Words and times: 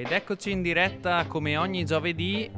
Ed 0.00 0.12
eccoci 0.12 0.50
in 0.50 0.62
diretta 0.62 1.26
come 1.26 1.58
ogni 1.58 1.84
giovedì 1.84 2.50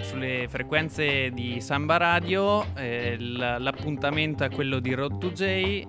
sulle 0.00 0.46
frequenze 0.48 1.28
di 1.32 1.60
Samba 1.60 1.98
Radio. 1.98 2.64
Eh, 2.74 3.14
l'appuntamento 3.18 4.42
è 4.42 4.48
quello 4.48 4.78
di 4.78 4.94
Road 4.94 5.18
to 5.18 5.30
J. 5.30 5.86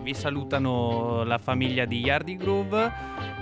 Vi 0.00 0.14
salutano 0.14 1.22
la 1.22 1.38
famiglia 1.38 1.84
di 1.84 2.00
Yardi 2.00 2.34
Groove 2.34 2.92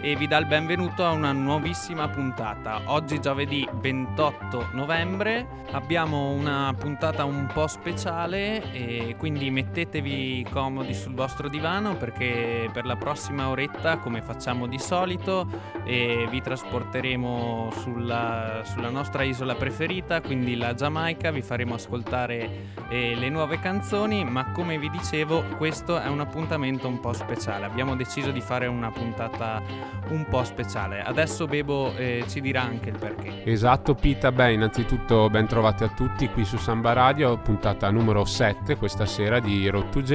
e 0.04 0.16
vi 0.16 0.26
dà 0.26 0.36
il 0.36 0.44
benvenuto 0.44 1.02
a 1.02 1.12
una 1.12 1.32
nuovissima 1.32 2.10
puntata. 2.10 2.82
Oggi 2.92 3.18
giovedì 3.22 3.66
28 3.72 4.68
novembre 4.72 5.62
abbiamo 5.70 6.28
una 6.28 6.74
puntata 6.78 7.24
un 7.24 7.48
po' 7.50 7.66
speciale 7.66 8.70
e 8.72 9.16
quindi 9.16 9.50
mettetevi 9.50 10.46
comodi 10.50 10.92
sul 10.92 11.14
vostro 11.14 11.48
divano 11.48 11.96
perché 11.96 12.68
per 12.70 12.84
la 12.84 12.96
prossima 12.96 13.48
oretta, 13.48 13.96
come 13.96 14.20
facciamo 14.20 14.66
di 14.66 14.78
solito, 14.78 15.48
eh, 15.84 16.26
vi 16.30 16.42
trasporteremo 16.42 17.72
sulla, 17.78 18.60
sulla, 18.62 18.90
nostra 18.90 19.22
isola 19.22 19.54
preferita, 19.54 20.20
quindi 20.20 20.54
la 20.56 20.74
Giamaica, 20.74 21.30
vi 21.30 21.40
faremo 21.40 21.76
ascoltare 21.76 22.72
eh, 22.90 23.14
le 23.14 23.30
nuove 23.30 23.58
canzoni, 23.58 24.22
ma 24.22 24.50
come 24.50 24.78
vi 24.78 24.90
dicevo 24.90 25.42
questo 25.56 25.98
è 25.98 26.08
un 26.08 26.20
appuntamento 26.20 26.86
un 26.88 27.00
po' 27.00 27.14
speciale. 27.14 27.64
Abbiamo 27.64 27.96
deciso 27.96 28.30
di 28.32 28.42
fare 28.42 28.66
una 28.66 28.90
puntata 28.90 29.62
un 30.08 30.26
po' 30.28 30.44
speciale. 30.44 31.02
Adesso 31.02 31.46
Bebo 31.46 31.94
eh, 31.96 32.24
ci 32.28 32.40
dirà 32.40 32.62
anche 32.62 32.90
il 32.90 32.98
perché. 32.98 33.44
Esatto, 33.44 33.94
Pita. 33.94 34.32
Beh, 34.32 34.52
innanzitutto 34.52 35.28
ben 35.30 35.46
trovati 35.46 35.84
a 35.84 35.88
tutti 35.88 36.28
qui 36.28 36.44
su 36.44 36.56
Samba 36.56 36.92
Radio, 36.92 37.38
puntata 37.38 37.90
numero 37.90 38.24
7 38.24 38.76
questa 38.76 39.06
sera 39.06 39.40
di 39.40 39.68
Road 39.68 39.90
to 39.90 40.02
J. 40.02 40.12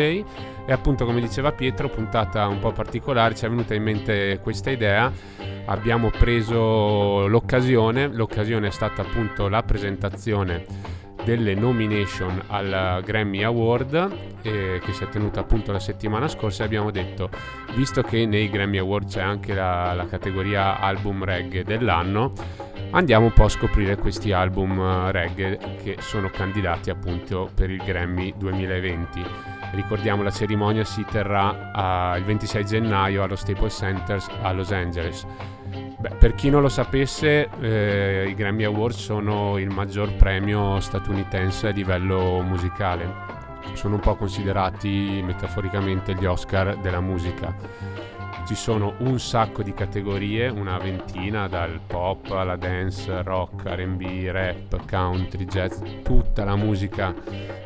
E 0.65 0.71
appunto, 0.71 1.05
come 1.05 1.19
diceva 1.19 1.51
Pietro, 1.51 1.89
puntata 1.89 2.47
un 2.47 2.59
po' 2.59 2.71
particolare, 2.71 3.35
ci 3.35 3.45
è 3.45 3.49
venuta 3.49 3.73
in 3.73 3.83
mente 3.83 4.39
questa 4.41 4.69
idea. 4.69 5.11
Abbiamo 5.65 6.09
preso 6.09 7.27
l'occasione, 7.27 8.07
l'occasione 8.07 8.67
è 8.67 8.71
stata 8.71 9.01
appunto 9.01 9.47
la 9.47 9.63
presentazione 9.63 10.97
delle 11.23 11.53
nomination 11.53 12.41
al 12.47 13.01
Grammy 13.03 13.43
Award 13.43 14.11
eh, 14.41 14.79
che 14.83 14.93
si 14.93 15.03
è 15.03 15.09
tenuta 15.09 15.41
appunto 15.41 15.71
la 15.71 15.79
settimana 15.79 16.27
scorsa 16.27 16.63
e 16.63 16.65
abbiamo 16.65 16.91
detto 16.91 17.29
visto 17.75 18.01
che 18.01 18.25
nei 18.25 18.49
Grammy 18.49 18.77
Award 18.77 19.07
c'è 19.07 19.21
anche 19.21 19.53
la, 19.53 19.93
la 19.93 20.07
categoria 20.07 20.79
album 20.79 21.23
reggae 21.23 21.63
dell'anno 21.63 22.33
andiamo 22.91 23.25
un 23.25 23.33
po' 23.33 23.45
a 23.45 23.49
scoprire 23.49 23.97
questi 23.97 24.31
album 24.31 24.79
eh, 24.79 25.11
reggae 25.11 25.57
che 25.81 25.97
sono 25.99 26.29
candidati 26.29 26.89
appunto 26.89 27.49
per 27.53 27.69
il 27.69 27.81
Grammy 27.83 28.33
2020 28.37 29.25
ricordiamo 29.73 30.23
la 30.23 30.31
cerimonia 30.31 30.83
si 30.83 31.05
terrà 31.09 32.13
uh, 32.13 32.17
il 32.17 32.23
26 32.23 32.65
gennaio 32.65 33.23
allo 33.23 33.35
Staples 33.35 33.75
Center 33.75 34.23
a 34.41 34.51
Los 34.51 34.71
Angeles 34.71 35.25
Beh, 35.99 36.11
per 36.11 36.33
chi 36.33 36.49
non 36.49 36.61
lo 36.61 36.69
sapesse, 36.69 37.49
eh, 37.59 38.27
i 38.29 38.33
Grammy 38.33 38.63
Awards 38.63 38.97
sono 38.97 39.57
il 39.57 39.69
maggior 39.69 40.15
premio 40.15 40.79
statunitense 40.79 41.67
a 41.67 41.71
livello 41.71 42.41
musicale. 42.41 43.27
Sono 43.73 43.95
un 43.95 43.99
po' 43.99 44.15
considerati 44.15 45.21
metaforicamente 45.21 46.15
gli 46.15 46.25
Oscar 46.25 46.77
della 46.77 47.01
musica 47.01 47.53
ci 48.45 48.55
sono 48.55 48.95
un 48.99 49.19
sacco 49.19 49.63
di 49.63 49.73
categorie, 49.73 50.47
una 50.47 50.77
ventina, 50.77 51.47
dal 51.47 51.79
pop 51.85 52.31
alla 52.31 52.55
dance, 52.55 53.21
rock, 53.23 53.63
RB, 53.65 54.01
rap, 54.31 54.87
country, 54.89 55.45
jazz, 55.45 55.79
tutta 56.03 56.43
la 56.43 56.55
musica 56.55 57.13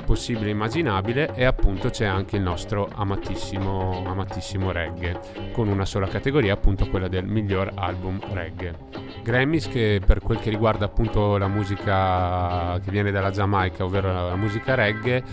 possibile 0.06 0.48
e 0.48 0.52
immaginabile 0.52 1.34
e 1.34 1.46
appunto 1.46 1.90
c'è 1.90 2.06
anche 2.06 2.36
il 2.36 2.42
nostro 2.42 2.90
amatissimo, 2.94 4.04
amatissimo 4.06 4.72
reggae, 4.72 5.20
con 5.54 5.68
una 5.68 5.86
sola 5.86 6.08
categoria, 6.08 6.54
appunto 6.54 6.88
quella 6.88 7.08
del 7.08 7.26
miglior 7.26 7.72
album 7.76 8.20
reggae. 8.34 8.76
Grammys 9.24 9.70
che 9.70 10.02
per 10.06 10.20
quel 10.20 10.40
che 10.40 10.50
riguarda 10.50 10.86
appunto 10.86 11.38
la 11.38 11.48
musica 11.48 12.80
che 12.84 12.92
viene 12.92 13.12
dalla 13.12 13.32
Giamaica, 13.32 13.86
ovvero 13.86 14.12
la 14.12 14.36
musica 14.36 14.76
reggae, 14.76 15.24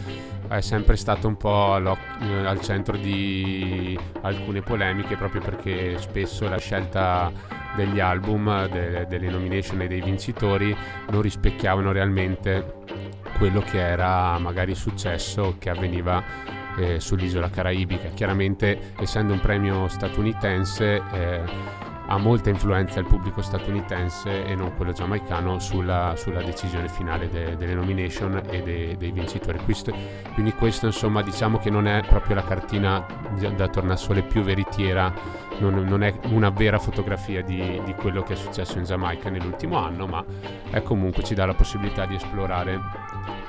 è 0.56 0.61
sempre 0.61 0.97
stato 0.97 1.28
un 1.28 1.37
po' 1.37 1.77
eh, 1.77 2.47
al 2.47 2.61
centro 2.61 2.97
di 2.97 3.97
alcune 4.22 4.62
polemiche 4.62 5.16
proprio 5.16 5.41
perché 5.41 5.97
spesso 5.99 6.49
la 6.49 6.59
scelta 6.59 7.31
degli 7.77 8.00
album, 8.00 8.66
de, 8.69 9.06
delle 9.09 9.31
nomination 9.31 9.81
e 9.83 9.87
dei 9.87 10.00
vincitori 10.00 10.77
non 11.11 11.22
rispecchiavano 11.22 11.93
realmente 11.93 12.78
quello 13.38 13.61
che 13.61 13.78
era 13.78 14.38
magari 14.38 14.75
successo 14.75 15.55
che 15.59 15.71
avveniva 15.71 16.22
eh, 16.77 16.99
sull'isola 16.99 17.49
caraibica. 17.49 18.09
Chiaramente 18.09 18.93
essendo 18.99 19.32
un 19.32 19.41
premio 19.41 19.87
statunitense 19.87 21.03
eh, 21.12 21.43
ha 22.10 22.19
molta 22.19 22.50
influenza 22.50 22.98
il 22.98 23.06
pubblico 23.06 23.41
statunitense 23.41 24.44
e 24.44 24.56
non 24.56 24.75
quello 24.75 24.91
giamaicano 24.91 25.60
sulla, 25.60 26.15
sulla 26.16 26.43
decisione 26.43 26.88
finale 26.88 27.28
de, 27.28 27.56
delle 27.56 27.72
nomination 27.72 28.43
e 28.50 28.62
de, 28.62 28.97
dei 28.98 29.12
vincitori. 29.12 29.59
Questo, 29.59 29.94
quindi 30.34 30.53
questo 30.53 30.87
insomma 30.87 31.22
diciamo 31.22 31.59
che 31.59 31.70
non 31.70 31.87
è 31.87 32.03
proprio 32.04 32.34
la 32.34 32.43
cartina 32.43 33.06
da 33.54 33.69
tornasole 33.69 34.22
più 34.22 34.43
veritiera, 34.43 35.12
non, 35.59 35.84
non 35.84 36.03
è 36.03 36.12
una 36.31 36.50
vera 36.50 36.81
fotografia 36.81 37.43
di, 37.43 37.81
di 37.84 37.94
quello 37.94 38.25
che 38.25 38.32
è 38.32 38.37
successo 38.37 38.78
in 38.78 38.84
Giamaica 38.84 39.31
nell'ultimo 39.31 39.78
anno, 39.78 40.06
ma 40.09 40.25
è 40.69 40.82
comunque 40.82 41.22
ci 41.22 41.34
dà 41.34 41.47
la 41.47 41.54
possibilità 41.54 42.06
di 42.06 42.16
esplorare 42.16 42.81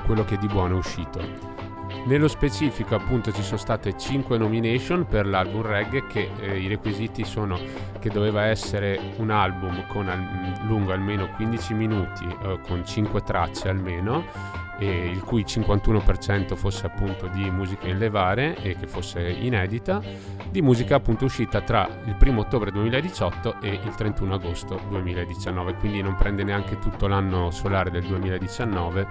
quello 0.06 0.24
che 0.24 0.38
di 0.38 0.46
buono 0.46 0.76
è 0.76 0.78
uscito. 0.78 1.71
Nello 2.06 2.28
specifico 2.28 2.96
appunto 2.96 3.32
ci 3.32 3.44
sono 3.44 3.58
state 3.58 3.98
5 3.98 4.38
nomination 4.38 5.06
per 5.06 5.28
l'album 5.28 5.62
reggae 5.62 6.08
che 6.08 6.32
eh, 6.40 6.60
i 6.60 6.68
requisiti 6.68 7.24
sono 7.24 7.60
che 8.00 8.10
doveva 8.10 8.46
essere 8.46 9.00
un 9.18 9.30
album 9.30 9.86
con 9.88 10.10
al- 10.10 10.60
lungo 10.64 10.92
almeno 10.94 11.30
15 11.36 11.74
minuti 11.74 12.26
eh, 12.26 12.60
con 12.66 12.86
5 12.86 13.22
tracce 13.22 13.70
almeno 13.70 14.60
il 14.86 15.22
cui 15.22 15.44
51% 15.44 16.56
fosse 16.56 16.88
appunto 16.88 17.28
di 17.28 17.50
musica 17.52 17.88
in 17.88 17.98
levare 17.98 18.56
e 18.62 18.76
che 18.76 18.88
fosse 18.88 19.22
inedita, 19.30 20.02
di 20.50 20.62
musica 20.62 20.96
appunto 20.96 21.26
uscita 21.26 21.62
tra 21.62 21.88
il 22.06 22.16
1 22.20 22.40
ottobre 22.40 22.72
2018 22.72 23.62
e 23.62 23.80
il 23.84 23.96
31 23.96 24.34
agosto 24.34 24.80
2019, 24.90 25.76
quindi 25.76 26.02
non 26.02 26.16
prende 26.16 26.44
neanche 26.44 26.80
tutto 26.80 27.08
l'anno 27.08 27.52
solare 27.52 27.92
del 27.92 28.04
2019 28.04 29.08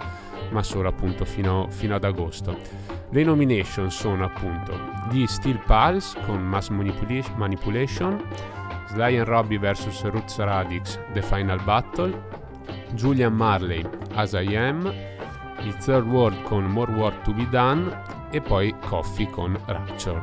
ma 0.51 0.63
solo 0.63 0.89
appunto 0.89 1.25
fino, 1.25 1.67
fino 1.71 1.95
ad 1.95 2.05
agosto. 2.05 2.57
Le 3.11 3.25
nomination 3.25 3.91
sono 3.91 4.25
appunto 4.25 4.79
di 5.11 5.27
Steel 5.27 5.61
Pulse 5.67 6.19
con 6.25 6.41
Mass 6.43 6.69
Manipulation, 6.69 8.23
Sly 8.89 9.19
and 9.19 9.27
Robbie 9.27 9.59
vs 9.59 10.03
Roots 10.05 10.39
Radix 10.39 10.99
The 11.13 11.23
Final 11.23 11.63
Battle, 11.63 12.39
Julian 12.95 13.35
Marley 13.35 13.85
As 14.15 14.33
I 14.33 14.57
Am, 14.57 14.93
il 15.63 15.77
Third 15.77 16.07
World 16.07 16.43
con 16.43 16.65
More 16.65 16.93
Work 16.93 17.23
to 17.23 17.33
Be 17.33 17.49
Done 17.49 18.19
e 18.31 18.41
poi 18.41 18.75
Coffee 18.87 19.29
con 19.31 19.59
Rapture. 19.67 20.23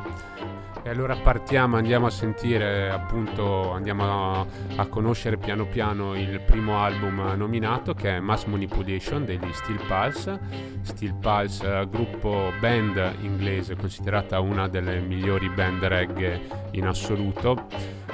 E 0.82 0.90
allora 0.90 1.16
partiamo, 1.16 1.76
andiamo 1.76 2.06
a 2.06 2.10
sentire 2.10 2.88
appunto, 2.88 3.72
andiamo 3.72 4.40
a, 4.40 4.46
a, 4.76 4.86
conoscere 4.86 5.36
piano 5.36 5.66
piano 5.66 6.14
il 6.14 6.40
primo 6.40 6.78
album 6.78 7.34
nominato 7.36 7.94
che 7.94 8.16
è 8.16 8.20
Mass 8.20 8.44
Manipulation 8.44 9.24
degli 9.24 9.52
Steel 9.52 9.80
Pulse. 9.86 10.38
Steel 10.82 11.14
Pulse, 11.14 11.86
gruppo 11.90 12.52
band 12.60 13.16
inglese 13.20 13.76
considerata 13.76 14.40
una 14.40 14.68
delle 14.68 15.00
migliori 15.00 15.50
band 15.50 15.84
reggae 15.84 16.40
in 16.72 16.86
assoluto, 16.86 17.66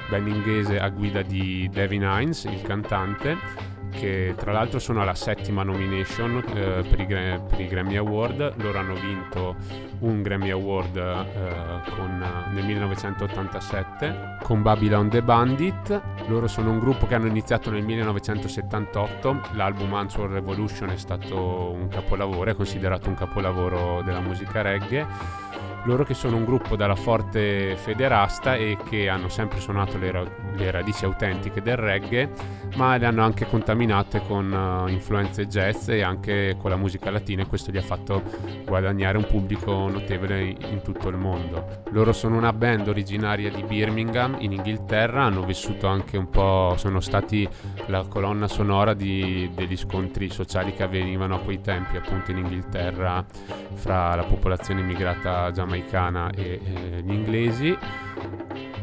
band 0.09 0.27
inglese 0.27 0.79
a 0.81 0.89
guida 0.89 1.23
di 1.23 1.69
Devin 1.71 2.03
Hines, 2.03 2.45
il 2.45 2.63
cantante 2.63 3.73
che 3.95 4.35
tra 4.37 4.53
l'altro 4.53 4.79
sono 4.79 5.01
alla 5.01 5.15
settima 5.15 5.63
nomination 5.63 6.43
eh, 6.55 6.85
per, 6.89 7.01
i, 7.01 7.07
per, 7.07 7.61
i, 7.61 7.67
Grammy 7.67 7.97
Award. 7.97 8.55
Loro 8.57 8.79
hanno 8.79 8.95
vinto 8.95 9.55
un 10.01 10.23
Grammy 10.23 10.51
Award 10.51 10.97
eh, 10.97 11.91
con, 11.97 12.25
nel 12.53 12.65
1987 12.65 14.39
con 14.43 14.63
Babylon 14.63 15.09
the 15.09 15.23
Bandit. 15.23 16.01
Loro 16.27 16.47
sono 16.47 16.71
un 16.71 16.79
gruppo 16.79 17.07
che 17.07 17.15
hanno 17.15 17.27
iniziato 17.27 17.71
nel 17.71 17.85
1978. 17.85 19.41
L'album 19.53 19.95
Answer 19.95 20.29
Revolution 20.29 20.91
è 20.91 20.97
stato 20.97 21.71
un 21.71 21.89
capolavoro, 21.89 22.51
è 22.51 22.55
considerato 22.55 23.09
un 23.09 23.15
capolavoro 23.15 24.03
della 24.03 24.21
musica 24.21 24.63
reggae 24.63 25.44
loro 25.85 26.05
che 26.05 26.15
sono 26.15 26.37
un 26.37 26.45
gruppo 26.45 26.77
dalla 26.77 26.95
forte 26.95 27.77
federasta 27.77 28.55
e 28.55 28.77
che 28.89 29.09
hanno 29.09 29.29
sempre 29.29 29.61
suonato 29.61 29.99
le, 29.99 30.11
ra- 30.11 30.31
le 30.57 30.71
radici 30.71 31.05
autentiche 31.05 31.63
del 31.63 31.77
reggae, 31.77 32.31
ma 32.77 32.97
le 32.97 33.07
hanno 33.07 33.23
anche 33.23 33.47
contaminate 33.47 34.23
con 34.27 34.51
uh, 34.51 34.89
influenze 34.89 35.47
jazz 35.47 35.89
e 35.89 36.03
anche 36.03 36.57
con 36.59 36.71
la 36.71 36.77
musica 36.77 37.11
latina 37.11 37.43
e 37.43 37.47
questo 37.47 37.71
gli 37.71 37.77
ha 37.77 37.83
fatto 37.83 38.23
guadagnare 38.65 39.19
un 39.19 39.27
pubblico 39.27 39.89
notevole 39.89 40.43
in 40.43 40.81
tutto 40.83 41.09
il 41.09 41.17
mondo. 41.17 41.83
Loro 41.91 42.13
sono 42.13 42.37
una 42.37 42.53
band 42.53 42.89
originaria 42.89 43.51
di 43.51 43.63
Birmingham 43.63 44.37
in 44.41 44.53
Inghilterra, 44.53 45.25
hanno 45.25 45.45
vissuto 45.45 45.87
anche 45.87 46.17
un 46.17 46.31
po', 46.31 46.75
sono 46.77 47.01
stati 47.01 47.49
la 47.87 48.05
colonna 48.09 48.49
sonora 48.49 48.95
di, 48.95 49.51
degli 49.55 49.77
scontri 49.77 50.31
sociali 50.31 50.73
che 50.73 50.83
avvenivano 50.83 51.37
a 51.37 51.39
quei 51.41 51.61
tempi 51.61 51.97
appunto 51.97 52.31
in 52.31 52.39
Inghilterra 52.39 53.25
fra 53.75 54.15
la 54.15 54.25
popolazione 54.25 54.81
immigrata 54.81 55.51
giamaicana 55.75 56.31
e, 56.31 56.61
e 56.63 57.03
gli 57.03 57.13
inglesi 57.13 57.77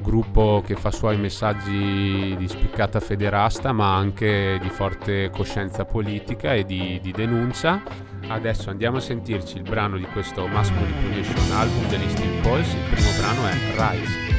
gruppo 0.01 0.63
che 0.65 0.75
fa 0.75 0.89
suoi 0.89 1.17
messaggi 1.17 2.35
di 2.35 2.47
spiccata 2.47 2.99
federasta 2.99 3.71
ma 3.71 3.95
anche 3.95 4.57
di 4.59 4.69
forte 4.69 5.29
coscienza 5.29 5.85
politica 5.85 6.53
e 6.55 6.65
di, 6.65 6.99
di 7.01 7.11
denuncia. 7.11 7.81
Adesso 8.27 8.71
andiamo 8.71 8.97
a 8.97 9.01
sentirci 9.01 9.57
il 9.57 9.63
brano 9.63 9.97
di 9.97 10.05
questo 10.05 10.47
Mass 10.47 10.69
Manipulation 10.69 11.51
album 11.51 11.88
degli 11.88 12.09
Steel 12.09 12.41
Pulse, 12.41 12.75
il 12.75 12.83
primo 12.89 13.09
brano 13.19 13.45
è 13.45 13.53
Rise. 13.75 14.30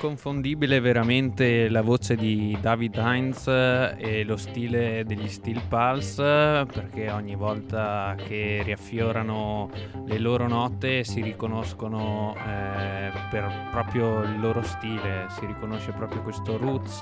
Inconfondibile 0.00 0.78
veramente 0.78 1.68
la 1.68 1.82
voce 1.82 2.14
di 2.14 2.56
David 2.60 2.96
Heinz 2.98 3.48
e 3.48 4.22
lo 4.24 4.36
stile 4.36 5.02
degli 5.04 5.26
Steel 5.26 5.60
Pulse 5.68 6.64
perché 6.72 7.10
ogni 7.10 7.34
volta 7.34 8.14
che 8.16 8.60
riaffiorano 8.62 9.68
le 10.06 10.18
loro 10.20 10.46
note 10.46 11.02
si 11.02 11.20
riconoscono 11.20 12.36
eh, 12.36 13.10
per 13.28 13.68
proprio 13.72 14.22
il 14.22 14.38
loro 14.38 14.62
stile, 14.62 15.26
si 15.30 15.44
riconosce 15.46 15.90
proprio 15.90 16.22
questo 16.22 16.56
roots, 16.56 17.00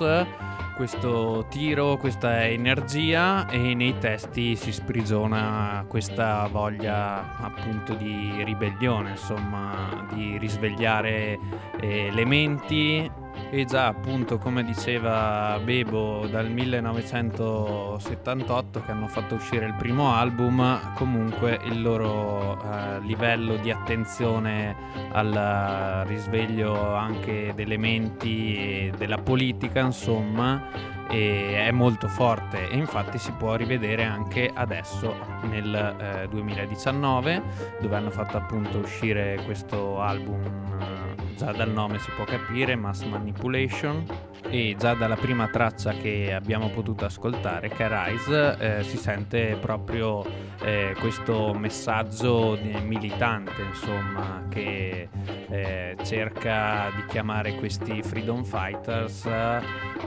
questo 0.77 1.47
tiro, 1.49 1.97
questa 1.97 2.45
energia 2.47 3.49
e 3.49 3.73
nei 3.73 3.97
testi 3.97 4.55
si 4.55 4.71
sprigiona 4.71 5.83
questa 5.87 6.47
voglia 6.51 7.35
appunto 7.37 7.95
di 7.95 8.43
ribellione, 8.45 9.09
insomma, 9.09 10.05
di 10.13 10.37
risvegliare 10.37 11.39
eh, 11.81 12.05
elementi 12.05 12.55
avanti 12.67 13.26
e 13.49 13.65
già 13.65 13.87
appunto 13.87 14.37
come 14.37 14.63
diceva 14.63 15.59
Bebo 15.63 16.27
dal 16.27 16.47
1978 16.49 18.83
che 18.83 18.91
hanno 18.91 19.07
fatto 19.07 19.33
uscire 19.35 19.65
il 19.65 19.73
primo 19.75 20.13
album 20.13 20.93
comunque 20.95 21.59
il 21.65 21.81
loro 21.81 22.61
eh, 22.61 22.99
livello 23.01 23.55
di 23.55 23.71
attenzione 23.71 24.75
al 25.11 26.03
risveglio 26.05 26.95
anche 26.95 27.53
di 27.55 27.61
elementi 27.61 28.55
e 28.55 28.91
della 28.97 29.17
politica 29.17 29.79
insomma 29.79 30.95
è 31.09 31.71
molto 31.71 32.07
forte. 32.07 32.69
E 32.69 32.77
infatti 32.77 33.17
si 33.17 33.31
può 33.31 33.55
rivedere 33.55 34.03
anche 34.03 34.51
adesso 34.53 35.15
nel 35.43 35.95
eh, 35.99 36.27
2019 36.29 37.41
dove 37.79 37.95
hanno 37.95 38.11
fatto 38.11 38.37
appunto 38.37 38.79
uscire 38.79 39.39
questo 39.45 40.01
album 40.01 40.41
eh, 40.79 41.06
già 41.37 41.51
dal 41.51 41.69
nome 41.69 41.99
si 41.99 42.09
può 42.11 42.25
capire, 42.25 42.75
Mass 42.75 43.03
Manipulation, 43.03 44.03
e 44.49 44.75
già 44.77 44.95
dalla 44.95 45.15
prima 45.15 45.47
traccia 45.47 45.91
che 45.91 46.33
abbiamo 46.33 46.69
potuto 46.69 47.05
ascoltare, 47.05 47.69
che 47.69 47.85
è 47.85 47.89
Rise, 47.89 48.57
eh, 48.59 48.83
si 48.83 48.97
sente 48.97 49.55
proprio 49.61 50.25
eh, 50.61 50.95
questo 50.99 51.53
messaggio 51.53 52.57
militante, 52.83 53.61
insomma, 53.61 54.45
che 54.49 55.09
eh, 55.49 55.95
cerca 56.03 56.91
di 56.95 57.05
chiamare 57.05 57.53
questi 57.55 58.01
freedom 58.01 58.43
fighters 58.43 59.25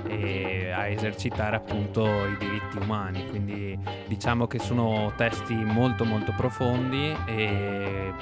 eh, 0.09 0.73
a 0.75 0.89
esercitare 0.89 1.57
appunto 1.57 2.05
i 2.27 2.37
diritti 2.39 2.79
umani. 2.79 3.25
Quindi 3.29 3.79
diciamo 4.09 4.49
che 4.49 4.59
sono 4.59 5.13
testi 5.17 5.55
molto 5.55 6.05
molto 6.05 6.35
profondi 6.37 7.15
e 7.27 8.13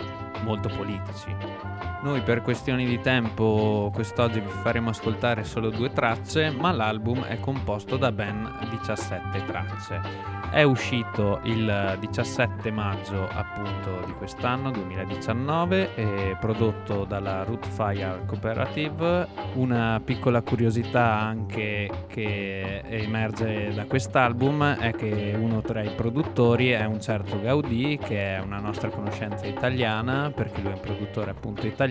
molto 0.42 0.68
politici. 0.68 1.87
Noi 2.00 2.22
per 2.22 2.42
questioni 2.42 2.86
di 2.86 3.00
tempo 3.00 3.90
quest'oggi 3.92 4.38
vi 4.38 4.48
faremo 4.62 4.90
ascoltare 4.90 5.42
solo 5.42 5.68
due 5.68 5.92
tracce, 5.92 6.48
ma 6.50 6.70
l'album 6.70 7.24
è 7.24 7.40
composto 7.40 7.96
da 7.96 8.12
ben 8.12 8.48
17 8.70 9.44
tracce. 9.44 10.00
È 10.48 10.62
uscito 10.62 11.40
il 11.42 11.96
17 11.98 12.70
maggio 12.70 13.26
appunto 13.28 14.06
di 14.06 14.12
quest'anno 14.12 14.70
2019 14.70 15.94
e 15.96 16.36
prodotto 16.40 17.04
dalla 17.04 17.42
Rootfire 17.42 18.22
Cooperative. 18.26 19.26
Una 19.54 20.00
piccola 20.02 20.40
curiosità 20.40 21.18
anche 21.18 21.90
che 22.06 22.82
emerge 22.86 23.74
da 23.74 23.84
quest'album 23.86 24.76
è 24.76 24.92
che 24.92 25.36
uno 25.36 25.62
tra 25.62 25.82
i 25.82 25.90
produttori 25.90 26.70
è 26.70 26.84
un 26.84 27.00
certo 27.00 27.40
Gaudì 27.40 27.98
che 28.02 28.36
è 28.36 28.38
una 28.40 28.58
nostra 28.58 28.88
conoscenza 28.88 29.46
italiana 29.46 30.30
perché 30.34 30.60
lui 30.60 30.70
è 30.70 30.74
un 30.74 30.80
produttore 30.80 31.30
appunto 31.30 31.66
italiano 31.66 31.87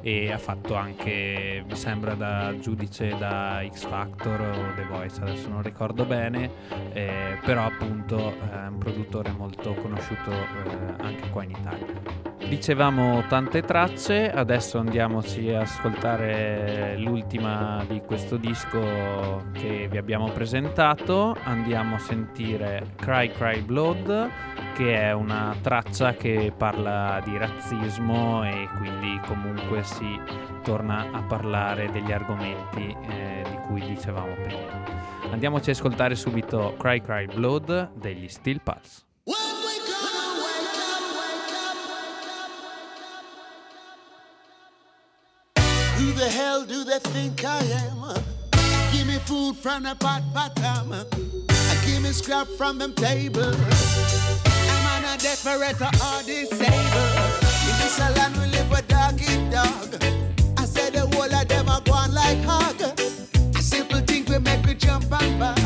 e 0.00 0.32
ha 0.32 0.38
fatto 0.38 0.74
anche 0.74 1.64
mi 1.66 1.76
sembra 1.76 2.14
da 2.14 2.54
giudice 2.58 3.16
da 3.18 3.64
X 3.68 3.86
Factor 3.86 4.40
o 4.40 4.74
The 4.74 4.84
Voice 4.84 5.20
adesso 5.20 5.48
non 5.48 5.62
ricordo 5.62 6.04
bene 6.04 6.50
eh, 6.92 7.38
però 7.44 7.64
appunto 7.64 8.16
è 8.50 8.66
un 8.66 8.78
produttore 8.78 9.30
molto 9.32 9.74
conosciuto 9.74 10.30
eh, 10.30 10.94
anche 10.98 11.28
qua 11.30 11.42
in 11.42 11.50
Italia. 11.50 12.23
Dicevamo 12.48 13.24
tante 13.26 13.62
tracce, 13.62 14.30
adesso 14.30 14.78
andiamoci 14.78 15.50
a 15.50 15.62
ascoltare 15.62 16.94
l'ultima 16.98 17.84
di 17.88 18.00
questo 18.00 18.36
disco 18.36 19.44
che 19.52 19.88
vi 19.90 19.96
abbiamo 19.96 20.30
presentato. 20.30 21.36
Andiamo 21.44 21.96
a 21.96 21.98
sentire 21.98 22.92
Cry 22.96 23.30
Cry 23.32 23.60
Blood, 23.60 24.30
che 24.74 25.00
è 25.00 25.12
una 25.12 25.54
traccia 25.60 26.14
che 26.14 26.52
parla 26.56 27.20
di 27.24 27.36
razzismo 27.36 28.44
e 28.44 28.68
quindi 28.78 29.20
comunque 29.26 29.82
si 29.82 30.20
torna 30.62 31.06
a 31.12 31.22
parlare 31.22 31.90
degli 31.90 32.12
argomenti 32.12 32.96
eh, 33.08 33.42
di 33.48 33.56
cui 33.66 33.80
dicevamo 33.80 34.34
prima. 34.42 34.82
Andiamoci 35.30 35.70
a 35.70 35.72
ascoltare 35.72 36.14
subito 36.14 36.74
Cry 36.78 37.00
Cry 37.00 37.26
Blood 37.26 37.92
degli 37.94 38.28
Steel 38.28 38.60
Pulse. 38.62 39.02
The 46.14 46.28
hell 46.28 46.64
do 46.64 46.84
they 46.84 46.98
think 46.98 47.44
I 47.44 47.58
am? 47.58 48.22
Give 48.92 49.06
me 49.06 49.18
food 49.18 49.56
from 49.56 49.82
the 49.82 49.94
pot 49.96 50.22
bottom. 50.32 50.90
Give 51.86 52.02
me 52.02 52.10
scrap 52.12 52.46
from 52.56 52.78
them 52.78 52.94
table. 52.94 53.42
I'm 53.42 54.86
on 54.94 55.04
a 55.04 55.18
desperate 55.18 55.80
or 55.80 56.22
disabled. 56.22 57.34
In 57.68 57.74
this 57.80 57.98
land 57.98 58.36
we 58.36 58.46
live 58.46 58.70
with 58.70 58.88
dog 58.88 59.20
eat 59.20 59.50
dog. 59.50 59.94
I 60.56 60.64
said 60.64 60.94
the 60.94 61.00
whole 61.00 61.34
of 61.34 61.48
them 61.48 61.68
are 61.68 61.80
going 61.82 62.12
like 62.12 62.42
hog. 62.44 62.80
A 63.56 63.62
simple 63.62 64.00
thing 64.00 64.24
we 64.26 64.38
make 64.38 64.64
we 64.64 64.74
jump 64.74 65.12
and 65.12 65.38
back. 65.38 65.58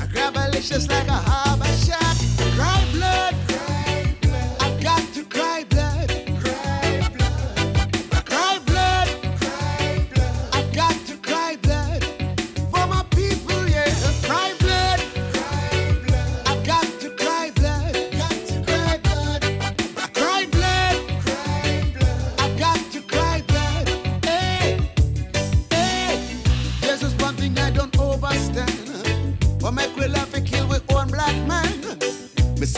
I 0.00 0.06
grab 0.06 0.36
a 0.36 0.50
licious 0.50 0.88
like 0.88 1.08
a 1.08 1.12
harbor 1.12 1.64
shack. 1.84 2.16
Cry 2.56 2.84
blood. 2.92 3.41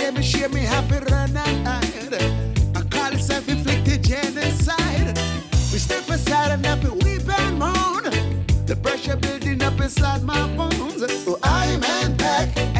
Me 0.05 0.11
me 0.11 0.23
share 0.23 0.51
me 0.51 0.61
happy 0.61 0.99
run 1.11 1.35
and. 1.35 2.15
I 2.77 2.83
call 2.91 3.11
it 3.11 3.21
self-inflicted 3.21 4.05
genocide. 4.05 5.17
We 5.73 5.79
step 5.79 6.07
aside 6.11 6.51
and 6.51 6.63
to 6.83 6.93
weep 6.93 7.27
and 7.27 7.59
moan. 7.59 8.03
The 8.67 8.77
pressure 8.83 9.17
building 9.17 9.63
up 9.63 9.81
inside 9.81 10.23
my 10.23 10.47
bones. 10.59 11.03
Oh, 11.27 11.39
I'm 11.43 11.81
back 12.19 12.74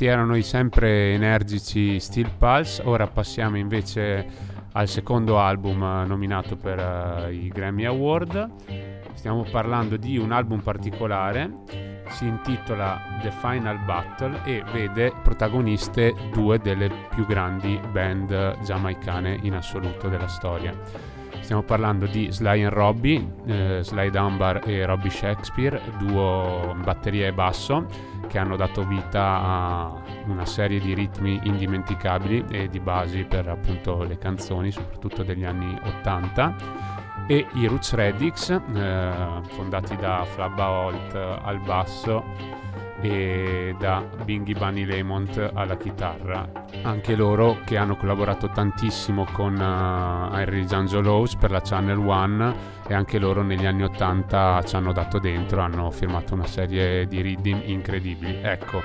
questi 0.00 0.06
erano 0.06 0.34
i 0.34 0.42
sempre 0.42 1.12
energici 1.12 2.00
Steel 2.00 2.30
Pulse. 2.38 2.80
Ora 2.86 3.06
passiamo 3.06 3.58
invece 3.58 4.26
al 4.72 4.88
secondo 4.88 5.38
album 5.38 5.82
eh, 5.82 6.06
nominato 6.06 6.56
per 6.56 6.78
eh, 6.78 7.34
i 7.34 7.48
Grammy 7.48 7.84
Award. 7.84 8.50
Stiamo 9.12 9.44
parlando 9.50 9.98
di 9.98 10.16
un 10.16 10.32
album 10.32 10.60
particolare, 10.60 11.52
si 12.08 12.26
intitola 12.26 13.18
The 13.20 13.30
Final 13.30 13.78
Battle 13.84 14.40
e 14.44 14.64
vede 14.72 15.12
protagoniste 15.22 16.14
due 16.32 16.58
delle 16.58 16.90
più 17.10 17.26
grandi 17.26 17.78
band 17.92 18.58
giamaicane 18.62 19.38
in 19.42 19.52
assoluto 19.52 20.08
della 20.08 20.28
storia. 20.28 20.74
Stiamo 21.40 21.62
parlando 21.62 22.06
di 22.06 22.32
Sly 22.32 22.62
and 22.62 22.72
Robbie, 22.72 23.32
eh, 23.44 23.80
Sly 23.82 24.08
Dunbar 24.08 24.62
e 24.64 24.82
Robbie 24.86 25.10
Shakespeare, 25.10 25.78
duo 25.98 26.74
batteria 26.82 27.26
e 27.26 27.32
basso 27.34 28.09
che 28.30 28.38
hanno 28.38 28.54
dato 28.54 28.86
vita 28.86 29.40
a 29.42 30.02
una 30.26 30.46
serie 30.46 30.78
di 30.78 30.94
ritmi 30.94 31.40
indimenticabili 31.42 32.44
e 32.48 32.68
di 32.68 32.78
basi 32.78 33.24
per 33.24 33.48
appunto 33.48 34.04
le 34.04 34.18
canzoni, 34.18 34.70
soprattutto 34.70 35.24
degli 35.24 35.44
anni 35.44 35.76
80 35.82 36.54
e 37.26 37.44
i 37.54 37.66
Roots 37.66 37.92
Reddix, 37.94 38.50
eh, 38.50 39.40
fondati 39.48 39.96
da 39.96 40.24
Flabba 40.24 40.70
Holt 40.70 41.14
al 41.14 41.58
basso 41.58 42.22
e 43.00 43.74
da 43.78 44.04
Bingy 44.24 44.52
Bunny 44.52 44.84
Lemont 44.84 45.50
alla 45.54 45.76
chitarra. 45.76 46.48
Anche 46.82 47.14
loro 47.14 47.58
che 47.64 47.76
hanno 47.76 47.96
collaborato 47.96 48.50
tantissimo 48.50 49.26
con 49.32 49.54
uh, 49.54 50.34
Henry 50.34 50.64
Giangelos 50.64 51.36
per 51.36 51.50
la 51.50 51.60
Channel 51.60 51.98
One 51.98 52.54
e 52.86 52.94
anche 52.94 53.18
loro 53.18 53.42
negli 53.42 53.66
anni 53.66 53.82
80 53.84 54.62
ci 54.66 54.76
hanno 54.76 54.92
dato 54.92 55.18
dentro, 55.18 55.60
hanno 55.60 55.90
firmato 55.90 56.34
una 56.34 56.46
serie 56.46 57.06
di 57.06 57.20
rhythm 57.20 57.62
incredibili. 57.64 58.40
Ecco, 58.42 58.82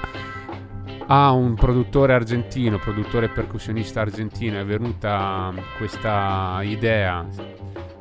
a 1.07 1.31
un 1.31 1.53
produttore 1.53 2.13
argentino, 2.13 2.79
produttore 2.79 3.29
percussionista 3.29 4.01
argentino, 4.01 4.60
è 4.60 4.65
venuta 4.65 5.53
questa 5.77 6.60
idea 6.63 7.25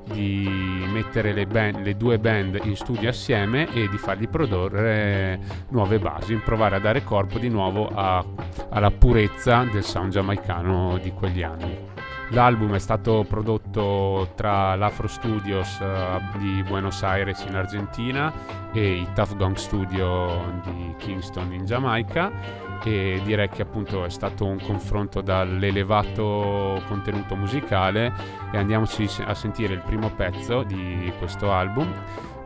di 0.05 0.85
mettere 0.93 1.33
le, 1.33 1.47
band, 1.47 1.83
le, 1.83 1.97
due 1.97 2.19
band 2.19 2.61
in 2.65 2.77
studio 2.77 3.09
assieme 3.09 3.73
e 3.73 3.89
di 3.89 3.97
fargli 3.97 4.29
produrre 4.29 5.41
nuove 5.71 5.99
basi, 5.99 6.35
provare 6.37 6.77
a 6.77 6.81
dare 6.81 7.05
corpo 7.05 7.39
di 7.39 7.49
nuovo 7.49 7.89
a, 7.93 8.25
alla 8.71 8.91
purezza 8.91 9.65
del 9.65 9.85
sound 9.85 10.13
giamaicano 10.13 10.99
di 10.99 11.13
quegli 11.13 11.43
anni. 11.43 11.93
L'album 12.31 12.75
è 12.75 12.79
stato 12.79 13.25
prodotto 13.29 14.31
tra 14.35 14.75
l'Afro 14.77 15.07
Studios 15.07 15.79
uh, 15.81 16.39
di 16.39 16.63
Buenos 16.67 17.03
Aires 17.03 17.45
in 17.47 17.55
Argentina 17.55 18.33
e 18.73 18.93
i 18.95 19.07
Tough 19.15 19.37
Gong 19.37 19.55
Studio 19.57 20.61
di 20.65 20.95
Kingston 20.97 21.53
in 21.53 21.67
Giamaica 21.67 22.33
e 22.85 23.21
direi 23.25 23.49
che 23.49 23.63
appunto 23.63 24.05
è 24.05 24.11
stato 24.11 24.45
un 24.45 24.61
confronto 24.61 25.21
dall'elevato 25.21 26.83
contenuto 26.87 27.35
musicale 27.35 28.13
e 28.53 28.59
andiamoci 28.59 29.09
a 29.25 29.35
sentire 29.35 29.75
il 29.75 29.81
primo 29.81 30.11
pezzo 30.11 30.63
di 30.63 31.13
questo 31.19 31.53
album. 31.53 31.93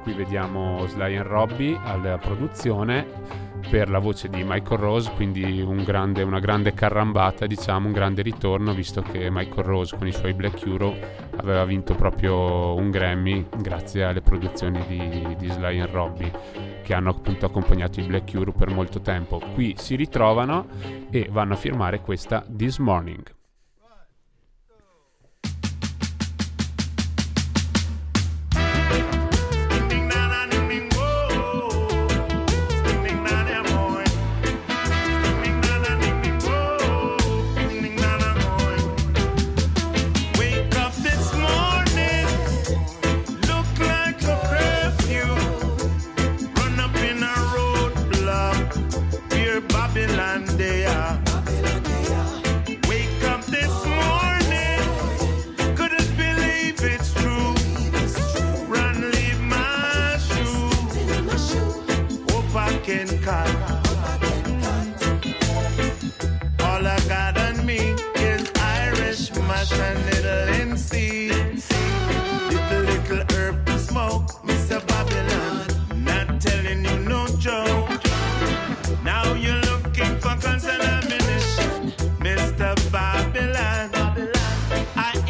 Qui 0.03 0.13
vediamo 0.13 0.87
Sly 0.87 1.17
and 1.17 1.27
Robbie 1.27 1.79
alla 1.83 2.19
produzione 2.19 3.48
per 3.71 3.89
la 3.89 3.99
voce 3.99 4.29
di 4.29 4.43
Michael 4.45 4.81
Rose, 4.81 5.11
quindi 5.15 5.61
un 5.61 5.83
grande, 5.85 6.23
una 6.23 6.41
grande 6.41 6.75
carrambata, 6.75 7.47
diciamo, 7.47 7.87
un 7.87 7.93
grande 7.93 8.23
ritorno, 8.23 8.73
visto 8.73 9.03
che 9.03 9.29
Michael 9.31 9.67
Rose 9.67 9.97
con 9.97 10.07
i 10.07 10.13
suoi 10.13 10.35
Black 10.35 10.65
Euro 10.67 10.95
aveva 11.37 11.65
vinto 11.65 11.95
proprio 11.95 12.75
un 12.75 12.91
Grammy 12.91 13.47
grazie 13.57 14.05
alle 14.05 14.21
produzioni 14.21 14.85
di, 14.87 15.37
di 15.37 15.49
Sly 15.49 15.81
and 15.81 15.91
Robbie 15.91 16.33
che 16.83 16.95
hanno 16.95 17.11
appunto 17.11 17.45
accompagnato 17.45 18.01
i 18.01 18.05
Black 18.05 18.33
Euro 18.33 18.53
per 18.53 18.71
molto 18.71 19.01
tempo. 19.01 19.41
Qui 19.53 19.75
si 19.77 19.95
ritrovano 19.95 20.67
e 21.11 21.29
vanno 21.31 21.53
a 21.53 21.57
firmare 21.57 22.01
questa 22.01 22.45
This 22.49 22.79
Morning. 22.79 23.38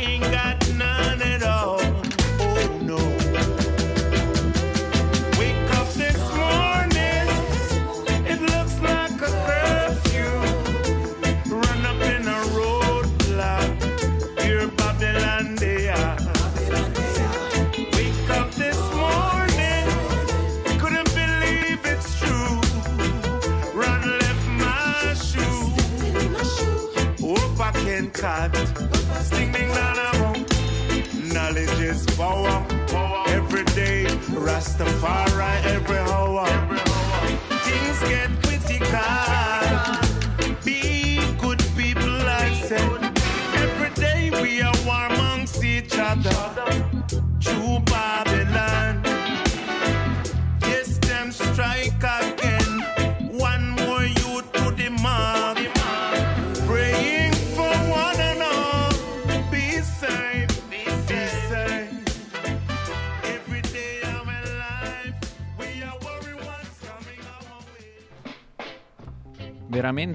sing 0.09 0.38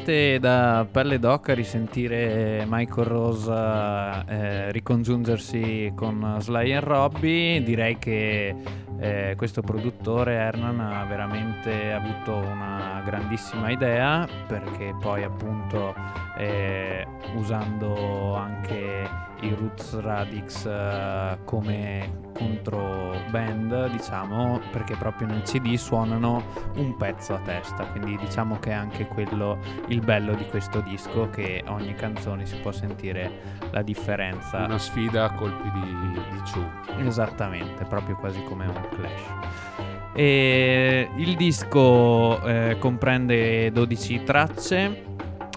Veramente 0.04 0.40
da 0.40 0.86
pelle 0.92 1.18
d'oca 1.18 1.54
risentire 1.54 2.66
Michael 2.68 3.08
Rosa 3.08 4.26
eh, 4.26 4.70
ricongiungersi 4.74 5.94
con 5.96 6.40
Sly 6.40 6.74
e 6.74 6.80
Robbie, 6.82 7.64
direi 7.64 7.98
che 8.00 8.54
eh, 9.00 9.34
questo 9.38 9.62
produttore 9.62 10.34
Hernan 10.34 10.82
ha 10.82 11.06
veramente 11.06 11.94
avuto 11.94 12.36
una 12.36 13.02
grandissima 13.06 13.70
idea 13.70 14.28
perché 14.46 14.94
poi 15.00 15.24
appunto 15.24 15.96
eh, 16.38 17.08
usando 17.38 18.36
anche 18.36 19.32
i 19.46 19.56
Roots 19.58 20.00
Radix 20.00 20.66
eh, 20.66 21.38
come 21.46 22.22
contro 22.34 23.16
band 23.30 23.92
diciamo 23.92 24.60
perché 24.72 24.96
proprio 24.96 25.28
nel 25.28 25.44
CD 25.44 25.76
suonano 25.76 26.44
un 26.76 26.98
pezzo 26.98 27.36
a 27.36 27.40
testa 27.40 27.86
quindi 27.86 28.18
diciamo 28.18 28.58
che 28.60 28.72
è 28.72 28.74
anche 28.74 29.06
quello 29.06 29.60
il 29.88 30.00
bello 30.00 30.34
di 30.34 30.46
questo 30.48 30.82
disco 30.82 31.30
che 31.30 31.64
ogni 31.68 31.94
canzone 31.94 32.46
si 32.46 32.58
può 32.58 32.72
sentire 32.72 33.62
la 33.72 33.82
differenza 33.82 34.64
Una 34.66 34.78
sfida 34.78 35.26
a 35.26 35.34
colpi 35.34 35.70
di, 35.72 36.20
di 36.32 36.46
ciù. 36.46 36.64
Esattamente, 37.00 37.86
proprio 37.86 38.16
quasi 38.16 38.42
come 38.44 38.66
un 38.66 38.88
clash. 38.90 40.12
E 40.14 41.10
il 41.16 41.36
disco 41.36 42.42
eh, 42.46 42.78
comprende 42.80 43.72
12 43.72 44.24
tracce. 44.24 45.04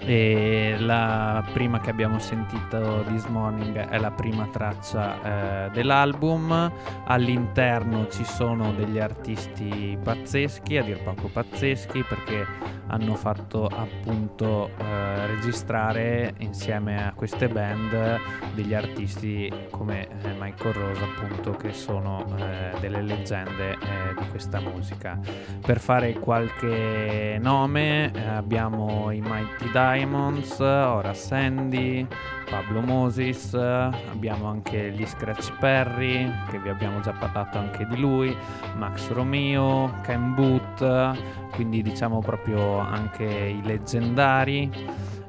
E 0.09 0.77
la 0.79 1.45
prima 1.53 1.81
che 1.81 1.91
abbiamo 1.91 2.21
sentito 2.21 3.05
this 3.09 3.25
morning 3.25 3.77
è 3.77 3.99
la 3.99 4.13
prima 4.13 4.47
traccia 4.47 5.67
eh, 5.67 5.71
dell'album. 5.71 6.73
All'interno 7.07 8.07
ci 8.07 8.25
sono 8.25 8.73
degli 8.73 9.01
artisti 9.01 9.99
pazzeschi, 10.01 10.77
a 10.77 10.85
dir 10.85 11.03
poco 11.03 11.27
pazzeschi, 11.27 12.05
perché 12.05 12.47
hanno 12.89 13.15
fatto 13.17 13.67
appunto 13.67 14.71
eh, 14.79 15.27
registrare 15.27 16.35
insieme 16.39 17.05
a 17.05 17.13
queste 17.13 17.49
band 17.49 18.21
degli 18.55 18.75
artisti 18.75 19.53
come 19.71 20.07
eh, 20.23 20.35
Michael 20.39 20.75
Rose 20.75 21.03
appunto 21.03 21.53
che 21.53 21.73
sono 21.73 22.25
eh, 22.39 22.79
delle 22.81 23.03
leggende 23.03 23.73
eh, 23.73 24.15
di 24.17 24.29
questa 24.29 24.61
musica 24.61 25.19
per 25.61 25.81
fare 25.81 26.13
qualche 26.15 27.39
nome 27.41 28.13
eh, 28.13 28.27
abbiamo 28.29 29.11
i 29.11 29.21
Mighty 29.21 29.71
Diamonds 29.97 30.59
Ora 30.61 31.15
Sandy 31.15 32.07
Pablo 32.51 32.83
Moses 32.83 33.55
abbiamo 33.55 34.47
anche 34.47 34.91
gli 34.91 35.07
Scratch 35.07 35.57
Perry 35.59 36.31
che 36.51 36.59
vi 36.59 36.69
abbiamo 36.69 37.01
già 37.01 37.13
parlato 37.13 37.57
anche 37.57 37.87
di 37.87 37.97
lui 37.97 38.37
Max 38.77 39.09
Romeo 39.09 39.95
Ken 40.03 40.35
Booth 40.35 41.51
quindi 41.53 41.81
diciamo 41.81 42.19
proprio 42.19 42.77
anche 42.77 43.25
i 43.25 43.63
leggendari 43.63 44.71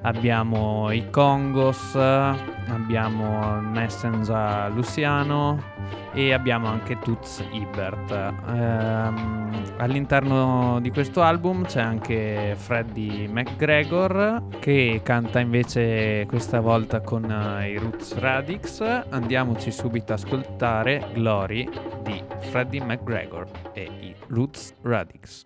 abbiamo 0.08 0.90
i 0.92 1.10
Congos, 1.10 1.96
abbiamo 1.96 3.60
Nessenza 3.60 4.68
Luciano 4.70 5.76
e 6.14 6.34
abbiamo 6.34 6.68
anche 6.68 6.98
Toots 7.00 7.44
Ibert. 7.52 8.12
Ehm, 8.12 9.74
all'interno 9.78 10.80
di 10.82 10.90
questo 10.92 11.22
album 11.22 11.66
c'è 11.66 11.82
anche 11.82 12.56
Freddie 12.58 13.28
McGregor 13.28 14.44
che 14.60 15.02
canta 15.04 15.40
invece 15.40 16.26
questa 16.26 16.62
volta 16.62 17.02
con 17.02 17.30
eh, 17.30 17.72
i 17.72 17.78
Roots 17.78 18.18
Radix. 18.18 18.82
Andiamoci 19.10 19.72
subito 19.72 20.14
ad 20.14 20.20
ascoltare 20.20 21.10
Glory 21.14 21.70
di 22.04 22.24
Freddie 22.50 22.82
McGregor 22.82 23.46
e 23.74 23.84
i 23.84 24.16
Roots 24.28 24.74
Radix. 24.82 25.46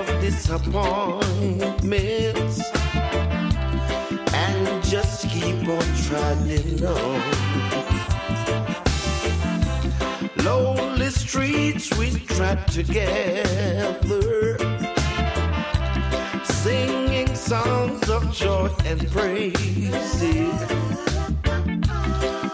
disappointments 0.41 2.57
and 4.33 4.83
just 4.83 5.29
keep 5.29 5.67
on 5.67 5.83
trotting 6.07 6.83
on. 6.83 7.21
Lonely 10.43 11.11
streets 11.11 11.95
we 11.95 12.09
trot 12.25 12.67
together, 12.69 14.57
singing 16.43 17.35
songs 17.35 18.09
of 18.09 18.33
joy 18.33 18.67
and 18.85 19.07
praise, 19.11 20.23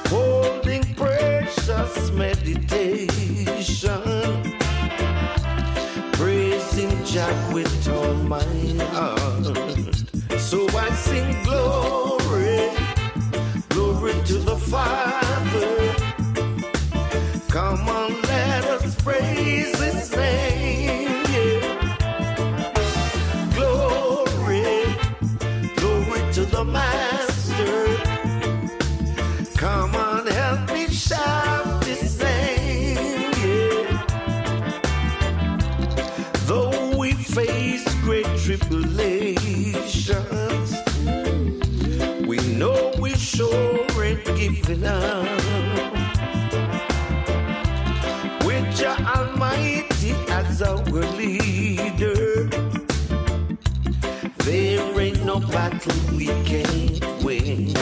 holding 0.09 0.83
precious 0.95 2.11
meditation, 2.11 4.01
praising 6.77 7.05
Jah 7.05 7.51
with 7.53 7.87
all 7.89 8.13
my 8.13 8.43
heart. 8.91 10.39
So 10.39 10.67
I 10.77 10.89
sing 10.91 11.43
glory, 11.43 12.69
glory 13.69 14.13
to 14.25 14.37
the 14.37 14.55
Father. 14.55 15.76
Giving. 44.67 44.81
With 48.45 48.79
your 48.79 48.97
Almighty 49.15 50.13
as 50.29 50.61
our 50.61 50.83
leader, 51.17 52.45
there 54.39 54.99
ain't 54.99 55.23
no 55.25 55.39
battle 55.39 56.15
we 56.15 56.27
can't 56.43 57.23
win. 57.23 57.75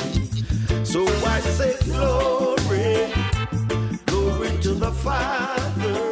So 0.85 1.05
I 1.25 1.39
say 1.41 1.75
glory, 1.85 3.11
glory 4.05 4.57
to 4.61 4.73
the 4.73 4.91
Father. 4.91 6.04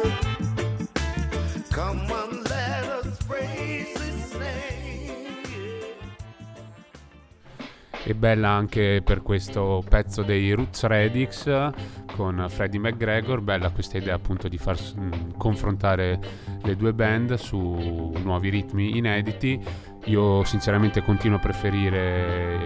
E 8.06 8.14
bella 8.14 8.50
anche 8.50 9.00
per 9.02 9.22
questo 9.22 9.82
pezzo 9.88 10.22
dei 10.22 10.52
Roots 10.52 10.84
Radix 10.84 11.70
con 12.14 12.44
Freddie 12.50 12.78
McGregor, 12.78 13.40
bella 13.40 13.70
questa 13.70 13.96
idea 13.96 14.14
appunto 14.14 14.46
di 14.46 14.58
far 14.58 14.76
mh, 14.78 15.38
confrontare 15.38 16.20
le 16.62 16.76
due 16.76 16.92
band 16.92 17.34
su 17.36 18.12
nuovi 18.22 18.50
ritmi 18.50 18.98
inediti. 18.98 19.58
Io 20.04 20.44
sinceramente 20.44 21.02
continuo 21.02 21.38
a 21.38 21.40
preferire 21.40 22.58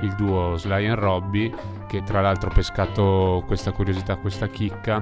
il 0.00 0.12
duo 0.16 0.56
Sly 0.56 0.86
and 0.86 0.98
Robbie, 0.98 1.52
che 1.86 2.02
tra 2.02 2.20
l'altro 2.20 2.50
ho 2.50 2.52
pescato 2.52 3.44
questa 3.46 3.70
curiosità, 3.70 4.16
questa 4.16 4.48
chicca 4.48 5.00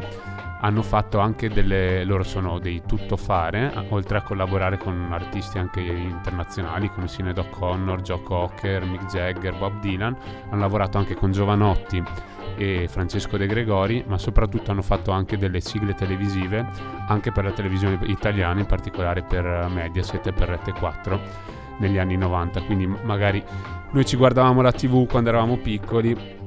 hanno 0.60 0.82
fatto 0.82 1.18
anche 1.18 1.48
delle 1.48 2.04
loro 2.04 2.22
sono 2.24 2.58
dei 2.58 2.82
tuttofare 2.86 3.72
oltre 3.90 4.18
a 4.18 4.22
collaborare 4.22 4.78
con 4.78 5.08
artisti 5.12 5.58
anche 5.58 5.80
internazionali 5.80 6.90
come 6.90 7.08
Sinead 7.08 7.38
O'Connor, 7.38 8.00
Joe 8.02 8.22
Cocker, 8.22 8.84
Mick 8.84 9.06
Jagger, 9.06 9.56
Bob 9.56 9.80
Dylan 9.80 10.16
hanno 10.50 10.60
lavorato 10.60 10.98
anche 10.98 11.14
con 11.14 11.30
Giovanotti 11.30 12.02
e 12.56 12.88
Francesco 12.88 13.36
De 13.36 13.46
Gregori 13.46 14.04
ma 14.06 14.18
soprattutto 14.18 14.70
hanno 14.70 14.82
fatto 14.82 15.12
anche 15.12 15.38
delle 15.38 15.60
sigle 15.60 15.94
televisive 15.94 16.66
anche 17.06 17.30
per 17.30 17.44
la 17.44 17.52
televisione 17.52 17.98
italiana 18.06 18.58
in 18.58 18.66
particolare 18.66 19.22
per 19.22 19.68
Mediaset 19.72 20.26
e 20.26 20.32
per 20.32 20.48
Rete 20.48 20.72
4 20.72 21.20
negli 21.78 21.98
anni 21.98 22.16
90 22.16 22.62
quindi 22.62 22.86
magari 22.86 23.42
noi 23.90 24.04
ci 24.04 24.16
guardavamo 24.16 24.60
la 24.60 24.72
tv 24.72 25.06
quando 25.06 25.28
eravamo 25.30 25.56
piccoli 25.56 26.37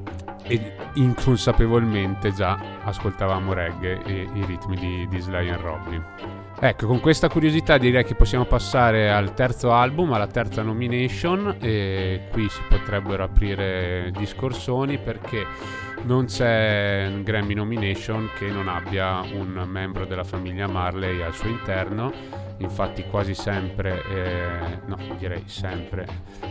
e 0.42 0.76
inconsapevolmente 0.94 2.32
già 2.32 2.58
ascoltavamo 2.82 3.52
reggae 3.52 4.02
e 4.04 4.28
i 4.32 4.44
ritmi 4.44 4.76
di, 4.76 5.08
di 5.08 5.20
Sly 5.20 5.48
and 5.48 5.60
Robbie. 5.60 6.51
Ecco, 6.64 6.86
con 6.86 7.00
questa 7.00 7.28
curiosità 7.28 7.76
direi 7.76 8.04
che 8.04 8.14
possiamo 8.14 8.44
passare 8.44 9.10
al 9.10 9.34
terzo 9.34 9.72
album, 9.72 10.12
alla 10.12 10.28
terza 10.28 10.62
nomination 10.62 11.56
e 11.60 12.28
qui 12.30 12.48
si 12.48 12.60
potrebbero 12.68 13.24
aprire 13.24 14.12
discorsoni 14.16 14.96
perché 14.98 15.44
non 16.04 16.26
c'è 16.26 17.10
Grammy 17.24 17.54
nomination 17.54 18.30
che 18.38 18.46
non 18.46 18.68
abbia 18.68 19.22
un 19.22 19.64
membro 19.66 20.06
della 20.06 20.22
famiglia 20.22 20.68
Marley 20.68 21.20
al 21.20 21.34
suo 21.34 21.48
interno 21.48 22.12
infatti 22.58 23.06
quasi 23.10 23.34
sempre, 23.34 24.04
eh, 24.08 24.78
no 24.86 24.96
direi 25.18 25.42
sempre, 25.46 26.06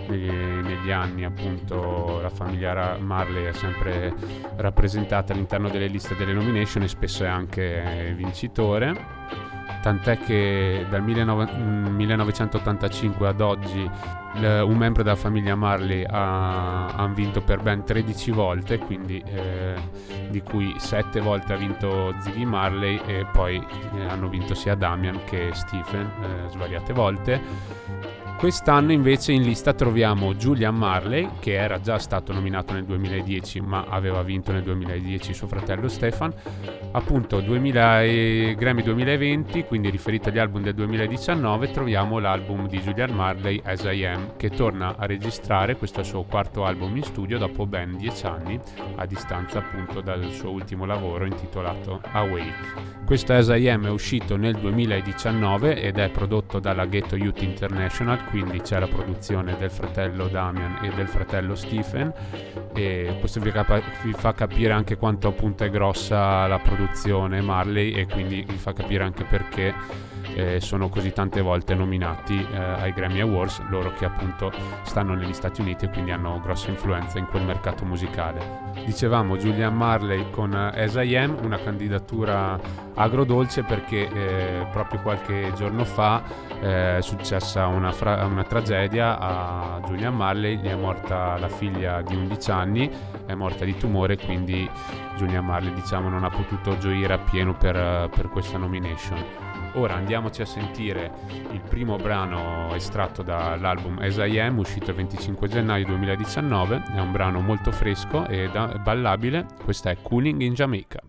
negli, 0.10 0.30
negli, 0.30 0.92
anni 0.92 1.24
appunto 1.24 2.20
la 2.22 2.30
famiglia 2.30 2.98
Marley 2.98 3.46
è 3.46 3.54
sempre 3.54 4.14
rappresentata 4.58 5.32
all'interno 5.32 5.70
delle 5.70 5.88
liste 5.88 6.18
delle 6.18 6.34
nomination 6.34 6.84
e 6.84 6.90
spesso 6.90 7.24
è 7.24 7.28
anche 7.28 8.14
vincitore. 8.18 9.51
Tant'è 9.82 10.20
che 10.20 10.86
dal 10.90 11.02
1985 11.02 13.28
ad 13.28 13.42
oggi 13.42 13.90
un 14.34 14.78
membro 14.78 15.04
della 15.04 15.16
famiglia 15.16 15.56
Marley 15.56 16.06
ha, 16.08 16.86
ha 16.86 17.08
vinto 17.08 17.42
per 17.42 17.62
ben 17.62 17.84
13 17.84 18.32
volte, 18.32 18.78
quindi 18.78 19.22
eh, 19.26 19.74
di 20.30 20.42
cui 20.42 20.74
7 20.78 21.20
volte 21.20 21.54
ha 21.54 21.58
vinto 21.58 22.14
Ziggy 22.20 22.46
Marley 22.46 23.02
e 23.06 23.26
poi 23.32 23.58
eh, 23.58 24.06
hanno 24.06 24.30
vinto 24.30 24.54
sia 24.54 24.76
Damian 24.76 25.24
che 25.26 25.50
Stephen 25.54 26.10
eh, 26.22 26.50
svariate 26.50 26.94
volte. 26.94 27.42
Quest'anno 28.42 28.92
invece 28.92 29.34
in 29.34 29.44
lista 29.44 29.72
troviamo 29.72 30.34
Julian 30.34 30.76
Marley, 30.76 31.30
che 31.40 31.54
era 31.54 31.80
già 31.80 32.00
stato 32.00 32.34
nominato 32.34 32.74
nel 32.74 32.86
2010 32.86 33.62
ma 33.62 33.86
aveva 33.88 34.24
vinto 34.24 34.52
nel 34.52 34.64
2010 34.64 35.32
suo 35.32 35.46
fratello 35.46 35.88
Stefan, 35.88 36.34
appunto 36.94 37.40
2000 37.40 38.02
e 38.02 38.56
Grammy 38.58 38.82
2020, 38.82 39.66
quindi 39.66 39.92
riferito 39.92 40.30
agli 40.30 40.40
album 40.40 40.64
del 40.64 40.74
2019, 40.74 41.70
troviamo 41.70 42.18
l'album 42.18 42.68
di 42.68 42.80
Julian 42.80 43.12
Marley 43.12 43.62
As 43.64 43.84
I 43.84 44.06
Am, 44.06 44.36
che 44.38 44.50
torna 44.50 44.96
a 44.98 45.06
registrare 45.06 45.76
questo 45.76 46.02
suo 46.02 46.24
quarto 46.24 46.66
album 46.66 46.98
in 46.98 47.04
studio 47.04 47.38
dopo 47.38 47.68
ben 47.68 47.96
10 47.96 48.26
anni, 48.26 48.60
a 48.96 49.06
distanza 49.06 49.60
appunto 49.60 50.02
dal 50.02 50.28
suo 50.32 50.50
ultimo 50.50 50.86
lavoro 50.86 51.26
intitolato 51.26 52.02
Awake. 52.12 52.90
Questo 53.06 53.34
As 53.34 53.50
I 53.50 53.70
Am 53.70 53.86
è 53.86 53.90
uscito 53.92 54.36
nel 54.36 54.56
2019 54.56 55.80
ed 55.80 56.00
è 56.00 56.10
prodotto 56.10 56.58
dalla 56.58 56.86
Ghetto 56.86 57.16
Youth 57.16 57.44
International 57.44 58.30
quindi 58.32 58.62
c'è 58.62 58.80
la 58.80 58.88
produzione 58.88 59.58
del 59.58 59.70
fratello 59.70 60.28
Damian 60.28 60.80
e 60.82 60.90
del 60.96 61.08
fratello 61.08 61.54
Stephen 61.54 62.12
e 62.74 63.18
questo 63.20 63.42
vi, 63.42 63.52
capa- 63.52 63.82
vi, 64.04 64.14
fa 64.14 64.34
capire 64.34 64.72
anche 64.72 64.96
quanto 64.96 65.28
appunto 65.28 65.66
è 65.66 65.70
grossa 65.70 66.48
la 66.48 66.58
produzione 66.58 67.42
Marley 67.42 67.92
e 67.92 68.08
quindi 68.08 68.44
vi 68.48 68.58
fa 68.58 68.72
capire 68.72 69.04
anche 69.04 69.26
perché 69.26 69.76
eh, 70.36 70.60
sono 70.60 70.90
così 70.90 71.12
tante 71.12 71.42
volte 71.42 71.74
nominati 71.76 72.46
eh, 72.52 72.58
ai 72.58 72.94
Grammy 72.94 73.20
Awards, 73.20 73.62
loro 73.70 73.94
che 73.94 74.06
appunto 74.06 74.52
stanno 74.84 75.14
negli 75.14 75.34
Stati 75.34 75.62
Uniti 75.62 75.86
e 75.86 75.90
quindi 75.90 76.12
hanno 76.12 76.40
grossa 76.42 76.70
influenza 76.70 77.20
in 77.20 77.28
quel 77.28 77.44
mercato 77.44 77.86
musicale. 77.86 78.70
Dicevamo 78.86 79.38
Julian 79.38 79.76
Marley 79.76 80.30
con 80.30 80.54
eh, 80.54 80.84
As 80.84 80.96
I 80.96 81.16
Am, 81.16 81.38
una 81.42 81.58
candidatura 81.58 82.60
agrodolce 82.94 83.64
perché 83.64 84.10
eh, 84.10 84.68
proprio 84.72 85.02
qualche 85.02 85.52
giorno 85.56 85.86
fa 85.86 86.22
eh, 86.62 86.98
è 86.98 87.02
successa 87.02 87.68
una, 87.68 87.92
fra- 87.92 88.26
una 88.26 88.44
tragedia 88.44 89.18
a 89.20 89.82
Julian 89.86 90.16
Marley, 90.16 90.58
gli 90.58 90.68
è 90.68 90.76
morta 90.76 91.38
la 91.38 91.50
figlia 91.50 92.02
di 92.02 92.16
11 92.16 92.52
anni, 92.52 92.92
è 93.26 93.34
morta 93.34 93.66
di 93.66 93.76
tumore 93.78 94.18
quindi 94.18 94.70
Julian 95.16 95.46
Marley 95.46 95.74
diciamo 95.74 96.10
non 96.10 96.24
ha 96.24 96.30
potuto 96.30 96.78
gioire 96.78 97.14
appieno 97.14 97.56
per, 97.56 98.10
per 98.14 98.30
questa 98.30 98.58
nomination. 98.58 99.41
Ora 99.76 99.96
andiamoci 99.96 100.42
a 100.42 100.46
sentire 100.46 101.12
il 101.52 101.62
primo 101.62 101.96
brano 101.96 102.74
estratto 102.74 103.24
dall'album 103.24 104.00
As 104.00 104.18
I 104.18 104.38
Am, 104.40 104.58
uscito 104.58 104.90
il 104.90 104.98
25 104.98 105.48
gennaio 105.48 105.86
2019. 105.86 106.84
È 106.94 107.00
un 107.00 107.12
brano 107.12 107.40
molto 107.40 107.72
fresco 107.72 108.28
e 108.28 108.50
ballabile. 108.84 109.46
Questa 109.64 109.90
è 109.90 109.98
Cooling 110.02 110.42
in 110.42 110.54
Jamaica. 110.54 111.02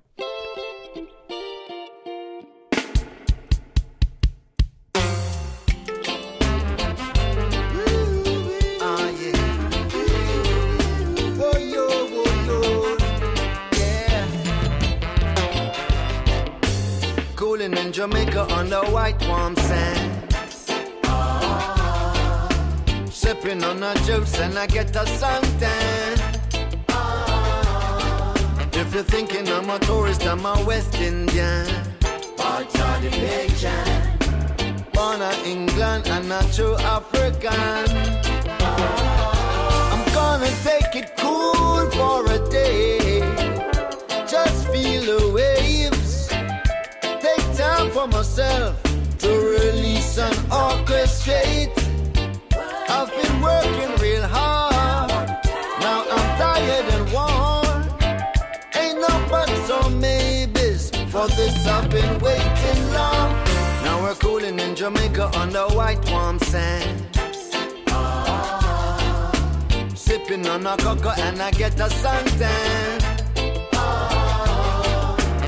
Juice 24.52 24.58
I 24.58 24.66
get 24.66 24.96
a 24.96 25.04
suntan. 25.04 26.18
Ah. 26.88 28.34
If 28.72 28.94
you're 28.94 29.02
thinking 29.02 29.48
I'm 29.48 29.70
a 29.70 29.78
tourist, 29.80 30.26
I'm 30.26 30.44
a 30.44 30.64
West 30.64 30.94
Indian. 30.96 31.66
Part 32.36 32.66
of 32.66 33.02
the 33.02 33.54
jam. 33.58 34.18
Born 34.92 35.22
in 35.22 35.46
England 35.46 36.08
and 36.08 36.32
a 36.32 36.42
true 36.52 36.76
African. 36.76 37.86
Ah. 38.60 39.92
I'm 39.92 40.14
gonna 40.14 40.50
take 40.62 40.94
it 41.02 41.16
cool 41.16 41.90
for 41.90 42.24
a 42.26 42.38
day. 42.50 43.20
Just 44.26 44.68
feel 44.68 45.02
the 45.04 45.30
waves. 45.34 46.28
Take 47.20 47.56
time 47.56 47.90
for 47.90 48.06
myself 48.06 48.82
to 49.18 49.28
release 49.28 50.18
and 50.18 50.36
orchestrate. 50.50 51.72
I've 52.88 53.10
been 53.10 53.40
working 53.40 54.01
For 61.22 61.28
this 61.36 61.66
I've 61.68 61.88
been 61.88 62.18
waiting 62.18 62.92
long. 62.92 63.30
Now 63.84 64.02
we're 64.02 64.14
cooling 64.16 64.58
in 64.58 64.74
Jamaica 64.74 65.30
on 65.38 65.50
the 65.50 65.68
white 65.68 66.04
warm 66.10 66.40
sand. 66.40 67.06
Sipping 69.96 70.44
on 70.48 70.66
a 70.66 70.76
cocoa 70.78 71.10
and 71.10 71.40
I 71.40 71.52
get 71.52 71.78
a 71.78 71.88
suntan. 72.02 72.98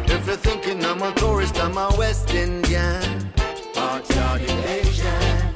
If 0.09 0.27
you're 0.29 0.37
thinking 0.37 0.85
I'm 0.85 1.03
a 1.03 1.13
tourist, 1.15 1.59
I'm 1.59 1.77
a 1.77 1.93
West 1.99 2.33
Indian. 2.33 3.33
Part 3.75 4.07
Southern 4.07 4.61
Asian. 4.69 5.53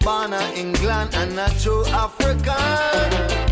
Born 0.00 0.32
in 0.32 0.54
England 0.56 1.14
and 1.14 1.38
a 1.38 1.48
true 1.60 1.86
African. 1.86 3.45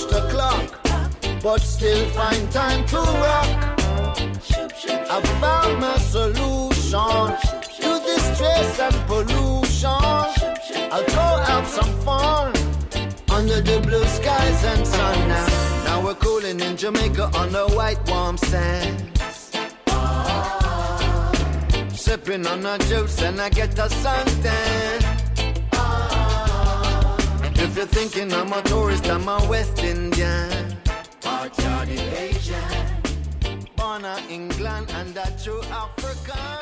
Punch 0.00 0.12
the 0.12 0.28
clock, 0.28 1.42
but 1.42 1.60
still 1.60 2.08
find 2.10 2.50
time 2.52 2.84
to 2.86 2.96
rock. 2.96 3.48
I 5.12 5.20
found 5.40 5.80
my 5.80 5.96
solution 5.96 7.36
to 7.80 8.00
this 8.06 8.22
stress 8.34 8.80
and 8.80 8.94
pollution. 9.06 9.88
I'll 10.92 11.06
go 11.06 11.42
have 11.44 11.66
some 11.66 11.92
fun 12.00 12.54
under 13.30 13.60
the 13.60 13.80
blue 13.80 14.04
skies 14.04 14.64
and 14.64 14.86
sun 14.86 15.28
now. 15.28 15.84
Now 15.84 16.04
we're 16.04 16.14
cooling 16.14 16.60
in 16.60 16.76
Jamaica 16.76 17.30
on 17.34 17.52
the 17.52 17.68
white 17.68 18.00
warm 18.08 18.36
sands. 18.36 19.08
sipping 21.94 22.46
on 22.46 22.66
a 22.66 22.78
juice 22.78 23.22
and 23.22 23.40
I 23.40 23.50
get 23.50 23.78
a 23.78 23.88
suntan. 23.88 25.19
If 27.62 27.76
you're 27.76 27.86
thinking 27.86 28.32
I'm 28.32 28.52
a 28.52 28.62
tourist, 28.62 29.06
I'm 29.10 29.28
a 29.28 29.38
West 29.46 29.82
Indian. 29.84 30.76
Part-hearted 31.20 32.00
Asian. 32.14 32.64
Born 33.76 34.04
in 34.04 34.30
England 34.30 34.90
and 34.94 35.14
a 35.16 35.30
true 35.42 35.62
African. 35.64 36.59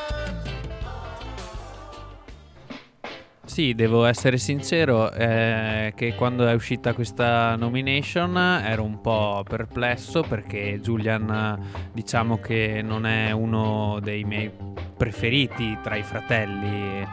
Sì, 3.59 3.75
devo 3.75 4.05
essere 4.05 4.39
sincero 4.39 5.11
eh, 5.11 5.93
che 5.97 6.15
quando 6.15 6.47
è 6.47 6.55
uscita 6.55 6.95
questa 6.95 7.57
nomination 7.57 8.37
ero 8.65 8.85
un 8.85 9.01
po' 9.01 9.43
perplesso 9.45 10.23
perché 10.23 10.79
Julian 10.81 11.91
diciamo 11.93 12.39
che 12.39 12.83
non 12.85 13.05
è 13.05 13.33
uno 13.33 13.99
dei 14.01 14.23
miei 14.23 14.49
preferiti 14.97 15.77
tra 15.83 15.97
i 15.97 16.05
fratelli, 16.05 17.05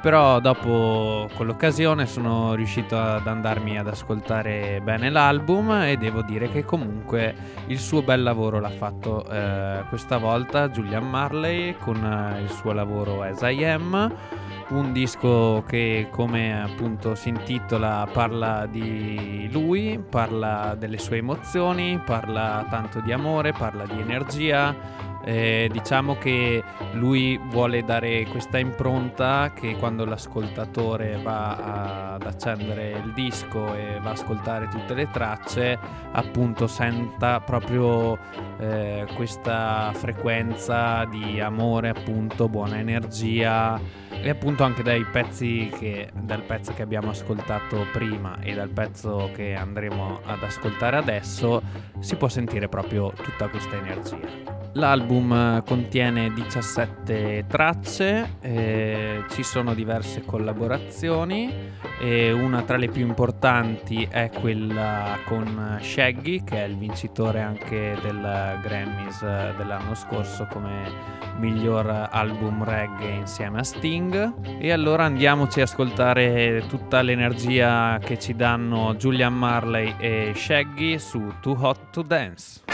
però 0.00 0.40
dopo 0.40 1.28
quell'occasione 1.36 2.06
sono 2.06 2.54
riuscito 2.54 2.98
ad 2.98 3.26
andarmi 3.26 3.78
ad 3.78 3.88
ascoltare 3.88 4.80
bene 4.82 5.10
l'album 5.10 5.82
e 5.82 5.98
devo 5.98 6.22
dire 6.22 6.48
che 6.48 6.64
comunque 6.64 7.34
il 7.66 7.78
suo 7.78 8.00
bel 8.00 8.22
lavoro 8.22 8.58
l'ha 8.58 8.70
fatto 8.70 9.30
eh, 9.30 9.82
questa 9.90 10.16
volta 10.16 10.70
Julian 10.70 11.10
Marley 11.10 11.76
con 11.76 12.38
il 12.42 12.48
suo 12.48 12.72
lavoro 12.72 13.22
As 13.22 13.42
I 13.42 13.64
Am 13.64 14.48
un 14.70 14.92
disco 14.92 15.64
che 15.66 16.08
come 16.10 16.62
appunto 16.62 17.14
si 17.14 17.28
intitola 17.28 18.08
parla 18.12 18.66
di 18.66 19.48
lui, 19.50 19.98
parla 19.98 20.76
delle 20.78 20.98
sue 20.98 21.18
emozioni, 21.18 22.00
parla 22.04 22.66
tanto 22.70 23.00
di 23.00 23.12
amore, 23.12 23.52
parla 23.52 23.84
di 23.84 24.00
energia. 24.00 25.08
Eh, 25.22 25.68
diciamo 25.70 26.16
che 26.16 26.64
lui 26.92 27.38
vuole 27.50 27.84
dare 27.84 28.24
questa 28.30 28.56
impronta 28.56 29.52
che 29.54 29.76
quando 29.76 30.06
l'ascoltatore 30.06 31.20
va 31.22 32.14
ad 32.14 32.22
accendere 32.22 32.92
il 33.04 33.12
disco 33.12 33.74
e 33.74 33.98
va 34.00 34.10
a 34.10 34.12
ascoltare 34.12 34.68
tutte 34.68 34.94
le 34.94 35.10
tracce, 35.10 35.78
appunto 36.12 36.66
senta 36.66 37.38
proprio 37.40 38.18
eh, 38.58 39.06
questa 39.14 39.90
frequenza 39.94 41.04
di 41.04 41.38
amore, 41.38 41.90
appunto 41.90 42.48
buona 42.48 42.78
energia 42.78 43.78
e 44.22 44.28
appunto 44.28 44.64
anche 44.64 44.82
dai 44.82 45.04
pezzi 45.04 45.70
che 45.78 46.10
dal 46.12 46.42
pezzo 46.42 46.72
che 46.74 46.82
abbiamo 46.82 47.10
ascoltato 47.10 47.86
prima 47.92 48.38
e 48.40 48.54
dal 48.54 48.68
pezzo 48.68 49.30
che 49.34 49.54
andremo 49.54 50.20
ad 50.24 50.42
ascoltare 50.42 50.96
adesso 50.96 51.62
si 52.00 52.16
può 52.16 52.28
sentire 52.28 52.68
proprio 52.68 53.12
tutta 53.12 53.48
questa 53.48 53.76
energia. 53.76 54.59
L'album 54.74 55.32
eh, 55.32 55.62
contiene 55.66 56.32
17 56.32 57.44
tracce, 57.48 58.36
eh, 58.40 59.24
ci 59.30 59.42
sono 59.42 59.74
diverse 59.74 60.22
collaborazioni 60.24 61.52
e 62.00 62.30
una 62.30 62.62
tra 62.62 62.76
le 62.76 62.88
più 62.88 63.04
importanti 63.04 64.06
è 64.08 64.30
quella 64.30 65.18
con 65.26 65.78
Shaggy 65.80 66.44
che 66.44 66.64
è 66.64 66.66
il 66.66 66.76
vincitore 66.76 67.40
anche 67.40 67.98
del 68.00 68.58
Grammys 68.62 69.22
eh, 69.22 69.54
dell'anno 69.56 69.94
scorso 69.94 70.46
come 70.50 71.18
miglior 71.38 72.08
album 72.10 72.62
reggae 72.62 73.10
insieme 73.10 73.58
a 73.58 73.64
Sting 73.64 74.58
e 74.60 74.70
allora 74.70 75.04
andiamoci 75.04 75.60
a 75.60 75.64
ascoltare 75.64 76.64
tutta 76.68 77.02
l'energia 77.02 77.98
che 77.98 78.18
ci 78.18 78.34
danno 78.34 78.94
Julian 78.94 79.34
Marley 79.34 79.96
e 79.98 80.32
Shaggy 80.34 80.98
su 80.98 81.34
Too 81.40 81.56
Hot 81.58 81.90
to 81.90 82.02
Dance. 82.02 82.69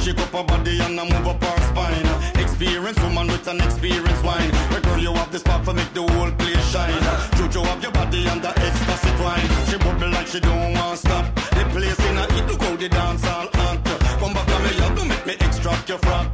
Shake 0.00 0.18
up 0.18 0.30
her 0.30 0.44
body 0.44 0.80
and 0.80 0.98
I 1.00 1.04
move 1.04 1.26
up 1.26 1.42
her 1.42 1.62
spine. 1.70 2.08
Experience 2.42 3.00
woman 3.00 3.26
with 3.28 3.46
an 3.48 3.60
experience 3.60 4.22
wine. 4.22 4.50
Where 4.70 4.80
girl 4.80 4.98
you 4.98 5.12
have 5.12 5.30
the 5.30 5.38
spark 5.38 5.64
for 5.64 5.74
make 5.74 5.92
the 5.92 6.02
whole 6.02 6.32
place 6.32 6.64
shine. 6.70 7.04
Jojo 7.36 7.64
have 7.66 7.82
your 7.82 7.92
body 7.92 8.26
under 8.28 8.52
ecstasy 8.56 9.10
twine. 9.18 9.48
She 9.68 9.76
bubble 9.78 10.10
like 10.10 10.26
she 10.26 10.40
don't 10.40 10.74
want 10.74 10.98
stop. 10.98 11.34
The 11.34 11.64
place 11.72 12.00
in 12.08 12.18
a 12.18 12.24
it 12.38 12.46
look 12.48 12.62
how 12.62 12.76
the 12.76 12.88
dance 12.88 13.26
all. 13.26 13.48
Come 13.48 14.32
back 14.32 14.48
on 14.48 14.62
me, 14.62 14.70
you 14.80 14.88
do 14.96 15.04
make 15.04 15.26
me 15.26 15.34
extract 15.40 15.88
your 15.88 15.98
frock. 15.98 16.33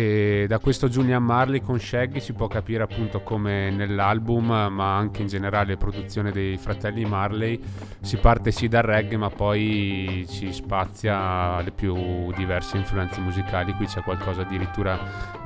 E 0.00 0.46
da 0.48 0.58
questo 0.60 0.88
Julian 0.88 1.22
Marley 1.22 1.60
con 1.60 1.78
Shaggy 1.78 2.20
si 2.20 2.32
può 2.32 2.46
capire 2.46 2.82
appunto 2.82 3.20
come 3.20 3.68
nell'album, 3.68 4.46
ma 4.46 4.96
anche 4.96 5.20
in 5.20 5.28
generale 5.28 5.76
produzione 5.76 6.32
dei 6.32 6.56
fratelli 6.56 7.04
Marley, 7.04 7.60
si 8.00 8.16
parte 8.16 8.50
sì 8.50 8.66
dal 8.66 8.82
reggae, 8.82 9.18
ma 9.18 9.28
poi 9.28 10.24
ci 10.26 10.54
spazia 10.54 11.56
alle 11.56 11.70
più 11.70 12.32
diverse 12.32 12.78
influenze 12.78 13.20
musicali. 13.20 13.74
Qui 13.74 13.84
c'è 13.84 14.00
qualcosa 14.00 14.40
addirittura 14.40 14.98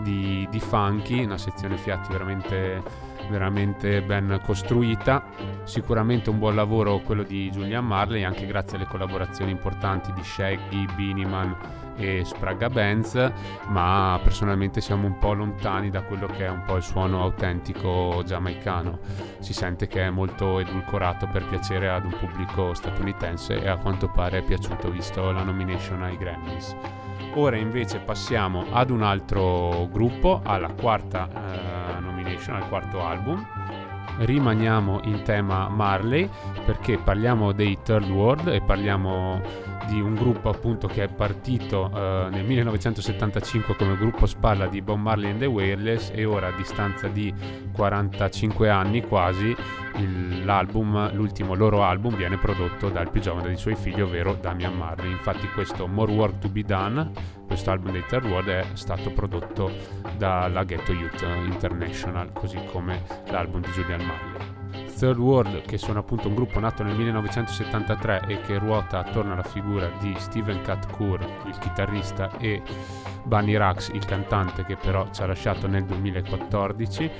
di, 0.04 0.46
di 0.48 0.60
funky, 0.60 1.24
una 1.24 1.38
sezione 1.38 1.76
fiati 1.76 2.12
veramente 2.12 3.12
veramente 3.30 4.02
ben 4.02 4.38
costruita 4.44 5.24
sicuramente 5.62 6.28
un 6.28 6.38
buon 6.38 6.54
lavoro 6.54 6.98
quello 6.98 7.22
di 7.22 7.48
Julian 7.48 7.86
Marley 7.86 8.22
anche 8.22 8.44
grazie 8.44 8.76
alle 8.76 8.86
collaborazioni 8.86 9.50
importanti 9.50 10.12
di 10.12 10.22
Shaggy, 10.22 10.84
Beanie 10.94 11.24
e 11.96 12.24
Spraga 12.24 12.68
Benz 12.68 13.32
ma 13.68 14.18
personalmente 14.22 14.80
siamo 14.80 15.06
un 15.06 15.18
po' 15.18 15.32
lontani 15.32 15.90
da 15.90 16.02
quello 16.02 16.26
che 16.26 16.46
è 16.46 16.48
un 16.48 16.62
po' 16.64 16.76
il 16.76 16.82
suono 16.82 17.22
autentico 17.22 18.22
giamaicano. 18.24 18.98
Si 19.38 19.52
sente 19.52 19.86
che 19.86 20.02
è 20.02 20.10
molto 20.10 20.58
edulcorato 20.58 21.26
per 21.26 21.46
piacere 21.46 21.90
ad 21.90 22.04
un 22.04 22.16
pubblico 22.18 22.74
statunitense 22.74 23.60
e 23.60 23.68
a 23.68 23.76
quanto 23.76 24.08
pare 24.08 24.38
è 24.38 24.42
piaciuto 24.42 24.90
visto 24.90 25.30
la 25.30 25.42
nomination 25.42 26.02
ai 26.02 26.16
Grammys. 26.16 26.76
Ora 27.36 27.56
invece 27.56 27.98
passiamo 27.98 28.64
ad 28.70 28.90
un 28.90 29.02
altro 29.02 29.88
gruppo, 29.90 30.40
alla 30.44 30.72
quarta 30.72 31.28
eh, 31.28 32.00
nomination, 32.00 32.54
al 32.54 32.68
quarto 32.68 33.04
album. 33.04 33.44
Rimaniamo 34.18 35.00
in 35.04 35.22
tema 35.22 35.68
Marley 35.68 36.28
perché 36.64 36.98
parliamo 36.98 37.50
dei 37.50 37.76
Third 37.82 38.08
World 38.08 38.46
e 38.46 38.60
parliamo 38.60 39.40
di 39.88 40.00
un 40.00 40.14
gruppo 40.14 40.48
appunto 40.48 40.86
che 40.86 41.04
è 41.04 41.08
partito 41.08 41.90
eh, 41.94 42.28
nel 42.30 42.44
1975 42.44 43.76
come 43.76 43.96
gruppo 43.96 44.26
spalla 44.26 44.66
di 44.66 44.82
Bob 44.82 44.98
Marley 44.98 45.30
and 45.30 45.40
the 45.40 45.46
Wailers 45.46 46.10
e 46.14 46.24
ora 46.24 46.48
a 46.48 46.52
distanza 46.52 47.08
di 47.08 47.32
45 47.72 48.68
anni 48.68 49.02
quasi 49.02 49.54
l'album, 50.44 51.12
l'ultimo 51.14 51.54
loro 51.54 51.82
album 51.82 52.16
viene 52.16 52.36
prodotto 52.36 52.88
dal 52.88 53.10
più 53.10 53.20
giovane 53.20 53.48
dei 53.48 53.56
suoi 53.56 53.76
figli 53.76 54.00
ovvero 54.00 54.34
Damian 54.34 54.76
Marley. 54.76 55.10
Infatti 55.10 55.46
questo 55.48 55.86
More 55.86 56.12
Work 56.12 56.38
to 56.38 56.48
be 56.48 56.62
Done 56.62 57.10
questo 57.46 57.70
album 57.70 57.92
dei 57.92 58.04
Third 58.06 58.26
World 58.26 58.48
è 58.48 58.64
stato 58.72 59.10
prodotto 59.12 59.70
dalla 60.16 60.64
Ghetto 60.64 60.92
Youth 60.92 61.22
International 61.22 62.32
così 62.32 62.58
come 62.72 63.02
l'album 63.26 63.60
di 63.60 63.70
Julian 63.70 64.04
Marley 64.04 64.53
Third 64.94 65.18
World, 65.18 65.62
che 65.62 65.78
sono 65.78 65.98
appunto 65.98 66.28
un 66.28 66.34
gruppo 66.34 66.60
nato 66.60 66.82
nel 66.82 66.96
1973 66.96 68.24
e 68.28 68.40
che 68.40 68.58
ruota 68.58 69.00
attorno 69.00 69.32
alla 69.32 69.42
figura 69.42 69.90
di 70.00 70.14
Steven 70.18 70.62
Katkur, 70.62 71.20
il 71.46 71.58
chitarrista, 71.58 72.30
e 72.38 72.62
Bunny 73.24 73.56
Rax, 73.56 73.90
il 73.92 74.04
cantante, 74.04 74.64
che 74.64 74.76
però 74.76 75.08
ci 75.10 75.22
ha 75.22 75.26
lasciato 75.26 75.66
nel 75.66 75.84
2014 75.84 77.10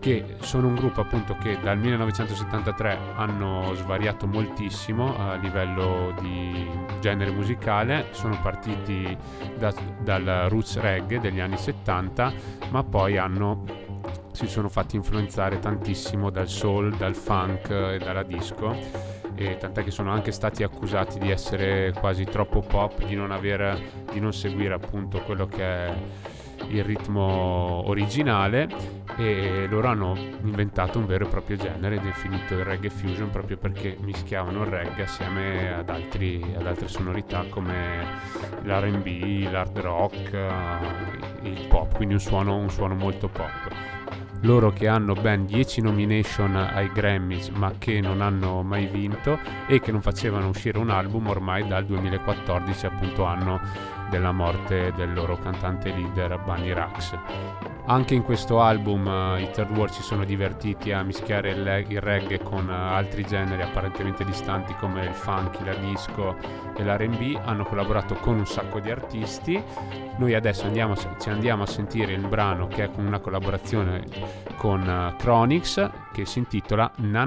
che 0.00 0.36
sono 0.40 0.68
un 0.68 0.74
gruppo 0.74 1.00
appunto 1.00 1.36
che 1.36 1.58
dal 1.60 1.78
1973 1.78 2.98
hanno 3.16 3.72
svariato 3.74 4.26
moltissimo 4.26 5.16
a 5.18 5.34
livello 5.34 6.14
di 6.20 6.66
genere 7.00 7.30
musicale, 7.30 8.08
sono 8.12 8.38
partiti 8.40 9.16
da- 9.56 9.74
dal 10.00 10.46
roots 10.48 10.78
reggae 10.78 11.18
degli 11.18 11.40
anni 11.40 11.56
70, 11.56 12.32
ma 12.70 12.84
poi 12.84 13.18
hanno 13.18 13.64
si 14.38 14.46
sono 14.46 14.68
fatti 14.68 14.94
influenzare 14.94 15.58
tantissimo 15.58 16.30
dal 16.30 16.48
soul, 16.48 16.96
dal 16.96 17.16
funk 17.16 17.70
e 17.70 17.98
dalla 17.98 18.22
disco. 18.22 18.76
E 19.34 19.56
tant'è 19.56 19.82
che 19.82 19.90
sono 19.90 20.12
anche 20.12 20.30
stati 20.30 20.62
accusati 20.62 21.18
di 21.18 21.30
essere 21.30 21.92
quasi 21.92 22.24
troppo 22.24 22.60
pop, 22.60 23.04
di 23.04 23.16
non, 23.16 23.32
aver, 23.32 23.80
di 24.12 24.20
non 24.20 24.32
seguire 24.32 24.74
appunto 24.74 25.20
quello 25.22 25.46
che 25.46 25.62
è 25.62 25.94
il 26.70 26.84
ritmo 26.84 27.82
originale 27.86 28.68
e 29.16 29.66
loro 29.68 29.88
hanno 29.88 30.16
inventato 30.42 30.98
un 30.98 31.06
vero 31.06 31.26
e 31.26 31.28
proprio 31.28 31.56
genere 31.56 32.00
definito 32.00 32.54
il 32.54 32.64
reggae 32.64 32.90
fusion 32.90 33.30
proprio 33.30 33.56
perché 33.56 33.96
mischiavano 34.00 34.62
il 34.62 34.68
reggae 34.68 35.04
assieme 35.04 35.74
ad, 35.74 35.88
altri, 35.88 36.54
ad 36.56 36.66
altre 36.66 36.88
sonorità 36.88 37.44
come 37.48 38.04
l'R&B, 38.62 39.50
l'hard 39.50 39.78
rock, 39.78 40.32
eh, 40.32 41.48
il 41.48 41.66
pop, 41.68 41.96
quindi 41.96 42.14
un 42.14 42.20
suono, 42.20 42.56
un 42.56 42.70
suono 42.70 42.94
molto 42.94 43.28
pop. 43.28 43.96
Loro 44.42 44.70
che 44.70 44.86
hanno 44.86 45.14
ben 45.14 45.46
10 45.46 45.80
nomination 45.80 46.54
ai 46.54 46.92
Grammys 46.92 47.48
ma 47.48 47.72
che 47.76 48.00
non 48.00 48.20
hanno 48.20 48.62
mai 48.62 48.86
vinto 48.86 49.36
e 49.66 49.80
che 49.80 49.90
non 49.90 50.00
facevano 50.00 50.48
uscire 50.48 50.78
un 50.78 50.90
album 50.90 51.26
ormai 51.26 51.66
dal 51.66 51.84
2014 51.84 52.86
appunto 52.86 53.24
anno 53.24 53.60
della 54.10 54.32
morte 54.32 54.92
del 54.96 55.12
loro 55.12 55.38
cantante 55.38 55.90
leader 55.90 56.38
Bunny 56.44 56.72
Rax. 56.72 57.16
Anche 57.90 58.14
in 58.14 58.22
questo 58.22 58.60
album 58.60 59.06
eh, 59.06 59.42
i 59.42 59.50
Third 59.50 59.70
World 59.70 59.92
si 59.92 60.02
sono 60.02 60.24
divertiti 60.24 60.92
a 60.92 61.02
mischiare 61.02 61.52
il, 61.52 61.62
le- 61.62 61.86
il 61.88 62.00
reggae 62.02 62.38
con 62.42 62.68
eh, 62.68 62.74
altri 62.74 63.24
generi 63.24 63.62
apparentemente 63.62 64.24
distanti 64.24 64.74
come 64.74 65.06
il 65.06 65.14
funky, 65.14 65.64
la 65.64 65.74
disco 65.74 66.36
e 66.76 66.84
l'R&B, 66.84 67.40
hanno 67.42 67.64
collaborato 67.64 68.14
con 68.16 68.36
un 68.36 68.46
sacco 68.46 68.78
di 68.78 68.90
artisti. 68.90 69.62
Noi 70.18 70.34
adesso 70.34 70.66
andiamo, 70.66 70.96
ci 70.96 71.30
andiamo 71.30 71.62
a 71.62 71.66
sentire 71.66 72.12
il 72.12 72.26
brano 72.26 72.66
che 72.66 72.84
è 72.84 72.90
una 72.96 73.20
collaborazione 73.20 74.04
con 74.56 74.86
eh, 74.86 75.14
Chronix 75.16 75.90
che 76.12 76.26
si 76.26 76.40
intitola 76.40 76.90
Na 76.96 77.24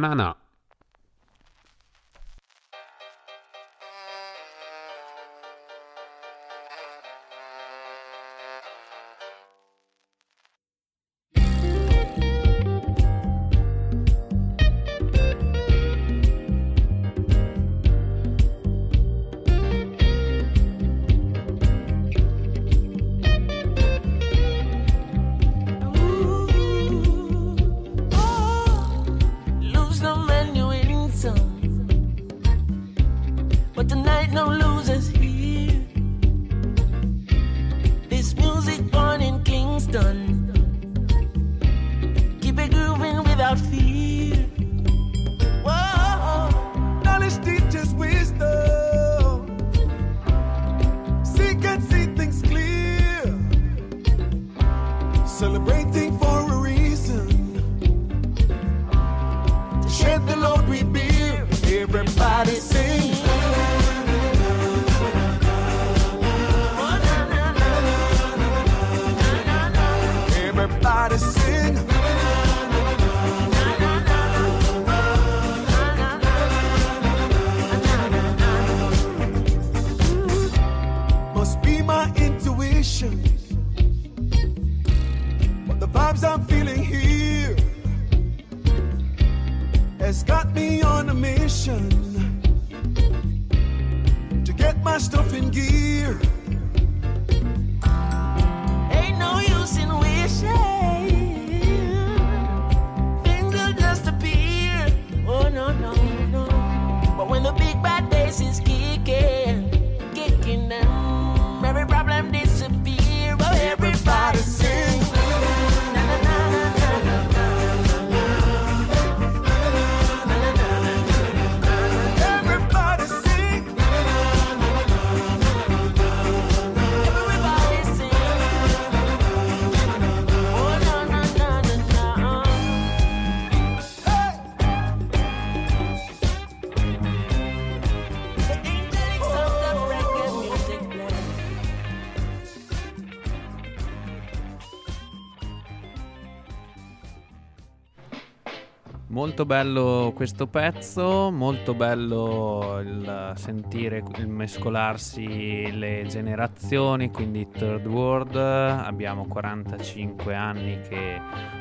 Molto 149.32 149.45
bello 149.45 150.11
questo 150.13 150.45
pezzo, 150.45 151.32
molto 151.32 151.73
bello 151.73 152.82
il 152.84 153.32
sentire 153.36 154.03
il 154.17 154.27
mescolarsi 154.27 155.71
le 155.71 156.03
generazioni, 156.05 157.11
quindi 157.11 157.47
Third 157.49 157.88
World, 157.88 158.36
abbiamo 158.36 159.27
45 159.27 160.36
anni 160.36 160.82
che 160.82 161.17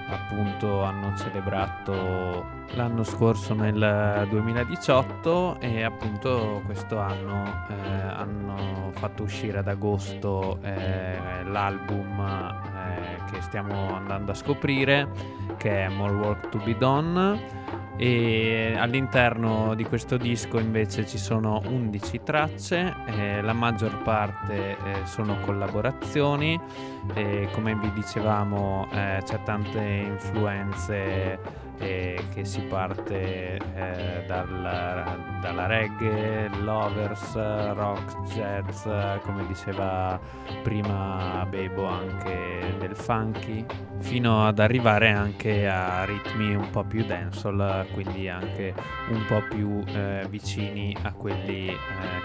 appunto 0.08 0.82
hanno 0.82 1.16
celebrato 1.16 2.44
l'anno 2.74 3.04
scorso 3.04 3.54
nel 3.54 4.26
2018 4.28 5.60
e 5.60 5.84
appunto 5.84 6.62
questo 6.64 6.98
anno 6.98 7.44
eh, 7.68 8.00
hanno 8.00 8.90
fatto 8.94 9.22
uscire 9.22 9.58
ad 9.58 9.68
agosto 9.68 10.58
eh, 10.62 11.44
l'album 11.44 12.18
eh, 12.18 12.80
che 13.30 13.40
stiamo 13.40 13.94
andando 13.94 14.32
a 14.32 14.34
scoprire 14.34 15.09
che 15.57 15.84
è 15.84 15.88
More 15.88 16.12
Work 16.14 16.48
to 16.48 16.59
Be 16.59 16.76
Done. 16.76 17.68
E 17.96 18.76
all'interno 18.78 19.74
di 19.74 19.84
questo 19.84 20.16
disco 20.16 20.59
invece 20.59 21.07
ci 21.07 21.18
sono 21.18 21.61
11 21.66 22.22
tracce, 22.22 22.94
eh, 23.05 23.42
la 23.42 23.53
maggior 23.53 24.03
parte 24.03 24.70
eh, 24.70 24.76
sono 25.05 25.38
collaborazioni. 25.40 26.59
E 27.12 27.48
come 27.53 27.74
vi 27.74 27.92
dicevamo 27.92 28.88
eh, 28.90 29.20
c'è 29.22 29.42
tante 29.42 29.80
influenze 29.80 31.59
eh, 31.81 32.22
che 32.33 32.45
si 32.45 32.61
parte 32.62 33.57
eh, 33.57 34.24
dal- 34.26 35.39
dalla 35.41 35.66
reggae, 35.66 36.49
lovers, 36.62 37.35
rock, 37.72 38.22
jazz, 38.35 38.85
come 39.22 39.47
diceva 39.47 40.20
prima 40.62 41.47
Bebo 41.49 41.87
anche 41.87 42.74
del 42.78 42.95
funky, 42.95 43.64
fino 43.99 44.47
ad 44.47 44.59
arrivare 44.59 45.11
anche 45.11 45.66
a 45.66 46.05
ritmi 46.05 46.55
un 46.55 46.68
po' 46.70 46.85
più 46.85 47.05
dancehall, 47.05 47.91
quindi 47.93 48.28
anche 48.28 48.74
un 49.11 49.24
po' 49.26 49.43
più 49.49 49.83
eh, 49.87 50.26
vicini 50.28 50.95
a 51.03 51.12
quelli 51.12 51.68
eh, 51.68 51.76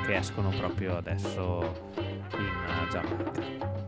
che 0.05 0.15
escono 0.15 0.49
proprio 0.49 0.97
adesso 0.97 1.93
in 2.37 2.87
Giamaica. 2.89 3.84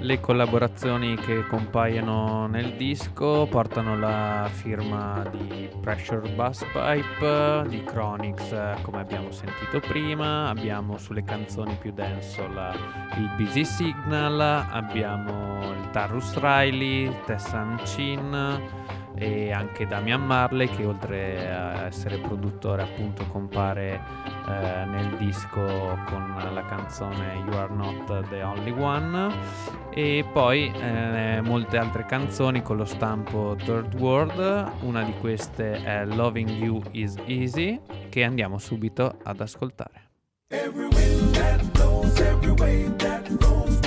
Le 0.00 0.20
collaborazioni 0.20 1.16
che 1.16 1.44
compaiono 1.46 2.46
nel 2.46 2.74
disco 2.74 3.46
portano 3.50 3.98
la 3.98 4.48
firma 4.50 5.24
di 5.30 5.68
Pressure 5.80 6.28
Bass 6.34 6.64
Pipe, 6.72 7.64
di 7.68 7.82
Chronix 7.82 8.52
eh, 8.52 8.76
come 8.82 9.00
abbiamo 9.00 9.30
sentito 9.30 9.80
prima, 9.80 10.48
abbiamo 10.48 10.98
sulle 10.98 11.24
canzoni 11.24 11.76
più 11.80 11.92
dancehall 11.92 12.74
il 13.16 13.30
Busy 13.36 13.64
Signal, 13.64 14.40
abbiamo 14.40 15.72
il 15.72 15.90
Tarrus 15.90 16.38
Riley, 16.38 17.12
Tessan 17.24 17.80
Chin 17.84 18.96
e 19.18 19.52
anche 19.52 19.86
Damian 19.86 20.24
Marley 20.24 20.68
che 20.68 20.84
oltre 20.84 21.50
a 21.52 21.86
essere 21.86 22.18
produttore 22.18 22.82
appunto 22.82 23.26
compare 23.26 24.00
eh, 24.48 24.84
nel 24.86 25.16
disco 25.16 25.60
con 26.06 26.34
la 26.52 26.64
canzone 26.66 27.42
You 27.46 27.52
Are 27.54 27.72
Not 27.74 28.28
The 28.28 28.42
Only 28.42 28.70
One. 28.70 29.34
E 29.90 30.24
poi 30.32 30.72
eh, 30.72 31.40
molte 31.42 31.76
altre 31.76 32.06
canzoni 32.06 32.62
con 32.62 32.76
lo 32.76 32.84
stampo 32.84 33.56
Third 33.56 33.94
World. 33.94 34.72
Una 34.80 35.02
di 35.02 35.14
queste 35.20 35.82
è 35.82 36.04
Loving 36.04 36.50
You 36.50 36.80
Is 36.92 37.16
Easy 37.26 37.80
che 38.08 38.24
andiamo 38.24 38.58
subito 38.58 39.18
ad 39.22 39.40
ascoltare. 39.40 40.06
Every 40.50 40.86
wind 40.86 41.34
that 41.34 41.62
blows, 41.72 42.18
every 42.20 42.52
wave 42.52 42.96
that 42.96 43.28
rolls 43.40 43.78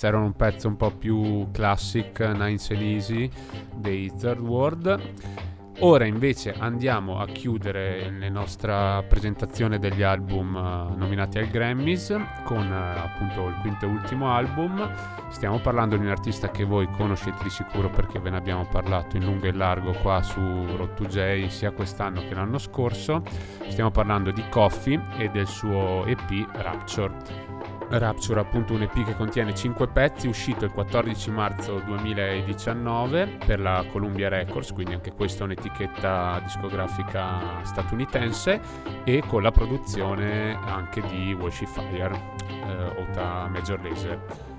E 0.00 0.02
questo 0.02 0.06
era 0.06 0.18
un 0.18 0.32
pezzo 0.32 0.66
un 0.66 0.76
po' 0.78 0.90
più 0.92 1.50
classic, 1.52 2.20
Nice 2.20 2.72
and 2.72 2.82
Easy 2.82 3.30
dei 3.74 4.10
Third 4.16 4.40
World. 4.40 4.98
Ora 5.80 6.06
invece 6.06 6.54
andiamo 6.56 7.18
a 7.18 7.26
chiudere 7.26 8.10
la 8.18 8.30
nostra 8.30 9.02
presentazione 9.02 9.78
degli 9.78 10.00
album 10.00 10.56
eh, 10.56 10.96
nominati 10.96 11.38
al 11.38 11.48
Grammys 11.48 12.16
con 12.44 12.64
eh, 12.64 12.98
appunto 12.98 13.48
il 13.48 13.56
quinto 13.60 13.84
e 13.84 13.88
ultimo 13.88 14.32
album. 14.32 14.90
Stiamo 15.28 15.58
parlando 15.58 15.98
di 15.98 16.04
un 16.04 16.10
artista 16.10 16.50
che 16.50 16.64
voi 16.64 16.88
conoscete 16.90 17.42
di 17.42 17.50
sicuro 17.50 17.90
perché 17.90 18.18
ve 18.20 18.30
ne 18.30 18.38
abbiamo 18.38 18.66
parlato 18.66 19.18
in 19.18 19.24
lungo 19.24 19.46
e 19.46 19.52
largo 19.52 19.92
qua 20.00 20.22
su 20.22 20.40
Rot2J 20.40 21.48
sia 21.48 21.72
quest'anno 21.72 22.22
che 22.26 22.34
l'anno 22.34 22.56
scorso. 22.56 23.22
Stiamo 23.68 23.90
parlando 23.90 24.30
di 24.30 24.42
Coffee 24.48 24.98
e 25.18 25.28
del 25.28 25.46
suo 25.46 26.06
EP 26.06 26.46
Rapture. 26.52 27.49
Rapture 27.92 28.38
appunto 28.38 28.72
un 28.72 28.82
EP 28.82 29.04
che 29.04 29.16
contiene 29.16 29.52
5 29.52 29.88
pezzi 29.88 30.28
uscito 30.28 30.64
il 30.64 30.70
14 30.70 31.30
marzo 31.32 31.80
2019 31.84 33.38
per 33.44 33.58
la 33.58 33.84
Columbia 33.90 34.28
Records 34.28 34.72
quindi 34.72 34.94
anche 34.94 35.12
questa 35.12 35.40
è 35.40 35.44
un'etichetta 35.46 36.40
discografica 36.44 37.64
statunitense 37.64 38.60
e 39.02 39.24
con 39.26 39.42
la 39.42 39.50
produzione 39.50 40.54
anche 40.54 41.00
di 41.08 41.32
Washifier 41.32 42.12
eh, 42.12 43.00
Ota 43.00 43.48
Major 43.48 43.82
Laser 43.82 44.49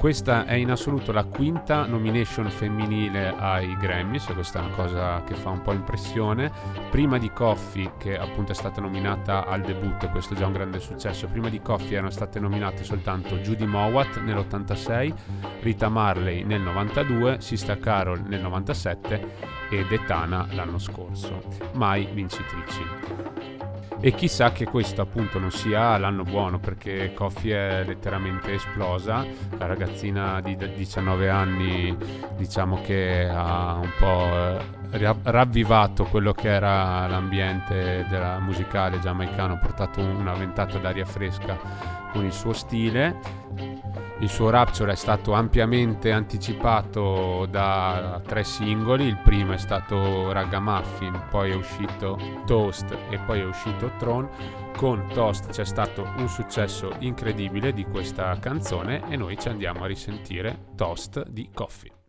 questa 0.00 0.46
è 0.46 0.54
in 0.54 0.70
assoluto 0.70 1.12
la 1.12 1.24
quinta 1.24 1.84
nomination 1.84 2.50
femminile 2.50 3.34
ai 3.36 3.76
Grammys, 3.76 4.32
questa 4.32 4.60
è 4.60 4.64
una 4.64 4.74
cosa 4.74 5.22
che 5.24 5.34
fa 5.34 5.50
un 5.50 5.60
po' 5.60 5.74
impressione. 5.74 6.50
Prima 6.90 7.18
di 7.18 7.30
Coffee, 7.30 7.92
che 7.98 8.16
appunto 8.16 8.52
è 8.52 8.54
stata 8.54 8.80
nominata 8.80 9.44
al 9.44 9.60
debutto, 9.60 10.08
questo 10.08 10.32
è 10.32 10.38
già 10.38 10.46
un 10.46 10.54
grande 10.54 10.80
successo, 10.80 11.26
prima 11.26 11.50
di 11.50 11.60
Coffee 11.60 11.98
erano 11.98 12.08
state 12.08 12.40
nominate 12.40 12.82
soltanto 12.82 13.36
Judy 13.36 13.66
Mowat 13.66 14.20
nell'86, 14.20 15.12
Rita 15.60 15.90
Marley 15.90 16.44
nel 16.44 16.62
92, 16.62 17.42
Sista 17.42 17.76
Carol 17.76 18.22
nel 18.26 18.40
97 18.40 19.34
e 19.68 19.84
Detana 19.84 20.46
l'anno 20.52 20.78
scorso, 20.78 21.42
mai 21.74 22.08
vincitrici. 22.10 23.69
E 24.02 24.14
chissà 24.14 24.50
che 24.50 24.64
questo 24.64 25.02
appunto 25.02 25.38
non 25.38 25.50
sia 25.50 25.98
l'anno 25.98 26.22
buono 26.22 26.58
perché 26.58 27.12
Coffee 27.12 27.52
è 27.52 27.84
letteralmente 27.84 28.54
esplosa, 28.54 29.26
la 29.58 29.66
ragazzina 29.66 30.40
di 30.40 30.56
d- 30.56 30.74
19 30.74 31.28
anni 31.28 31.94
diciamo 32.34 32.80
che 32.80 33.28
ha 33.28 33.74
un 33.74 33.90
po' 33.98 34.24
eh, 34.24 34.98
ra- 34.98 35.16
ravvivato 35.22 36.04
quello 36.04 36.32
che 36.32 36.48
era 36.48 37.06
l'ambiente 37.08 38.06
della 38.08 38.38
musicale 38.38 38.98
giamaicano, 39.00 39.52
ha 39.52 39.58
portato 39.58 40.00
una 40.00 40.32
ventata 40.32 40.78
d'aria 40.78 41.04
fresca 41.04 41.58
con 42.10 42.24
il 42.24 42.32
suo 42.32 42.54
stile 42.54 43.79
Il 44.20 44.28
suo 44.28 44.50
Rapture 44.50 44.92
è 44.92 44.96
stato 44.96 45.32
ampiamente 45.32 46.12
anticipato 46.12 47.46
da 47.46 48.20
tre 48.26 48.44
singoli, 48.44 49.06
il 49.06 49.16
primo 49.16 49.54
è 49.54 49.56
stato 49.56 50.30
Ragamuffin, 50.30 51.22
poi 51.30 51.52
è 51.52 51.54
uscito 51.54 52.18
Toast 52.44 52.94
e 53.08 53.18
poi 53.20 53.40
è 53.40 53.44
uscito 53.44 53.92
Throne. 53.98 54.28
Con 54.76 55.06
Toast 55.14 55.48
c'è 55.48 55.64
stato 55.64 56.06
un 56.18 56.28
successo 56.28 56.92
incredibile 56.98 57.72
di 57.72 57.84
questa 57.84 58.38
canzone 58.38 59.08
e 59.08 59.16
noi 59.16 59.38
ci 59.38 59.48
andiamo 59.48 59.84
a 59.84 59.86
risentire 59.86 60.66
Toast 60.76 61.26
di 61.26 61.48
Coffee. 61.54 61.99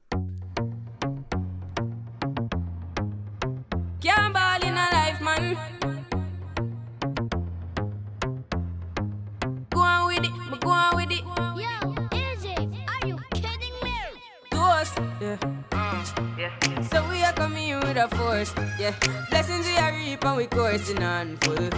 Yeah. 18.82 18.95
Blessings 19.29 19.65
we 19.67 19.77
are 19.77 19.93
reap 19.93 20.25
and 20.25 20.38
we 20.38 20.47
coursing 20.47 21.03
on 21.03 21.38
full. 21.38 21.69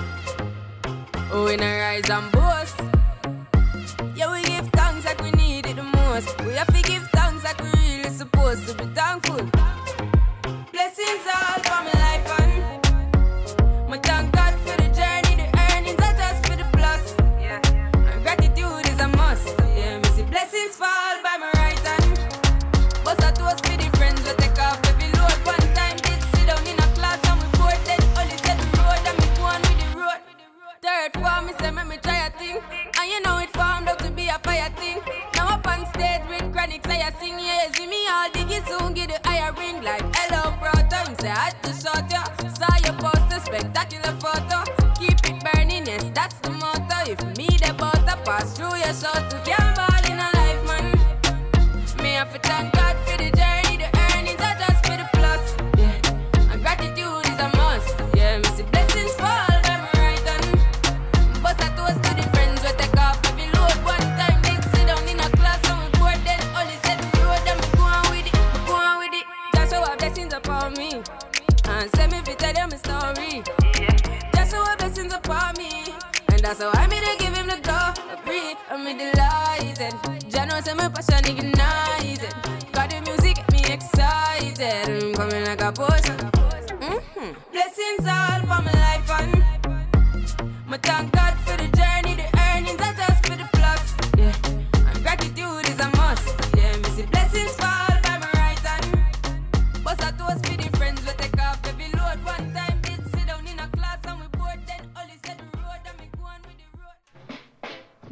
Oh, 1.31 1.45
we 1.45 1.57
not 1.57 1.65
rise 1.65 2.09
and 2.09 2.31
boast. 2.31 2.82
Me 78.83 78.93
delighted. 78.93 79.93
Jah 80.29 80.45
knows 80.45 80.65
say 80.65 80.73
my 80.73 80.89
passion 80.89 81.25
ignited. 81.25 82.33
Got 82.71 82.89
the 82.89 83.01
music 83.05 83.35
get 83.35 83.51
me 83.51 83.61
excited. 83.73 85.03
I'm 85.03 85.13
coming 85.13 85.45
like 85.45 85.61
a 85.61 85.71
potion. 85.71 86.17
Mhm. 86.81 87.35
Blessings 87.51 88.05
all 88.07 88.39
for 88.41 88.61
my 88.67 88.73
life 88.85 89.09
and 89.19 89.43
my 90.67 90.77
thank 90.77 91.11
God 91.13 91.33
for 91.45 91.57
the. 91.57 91.82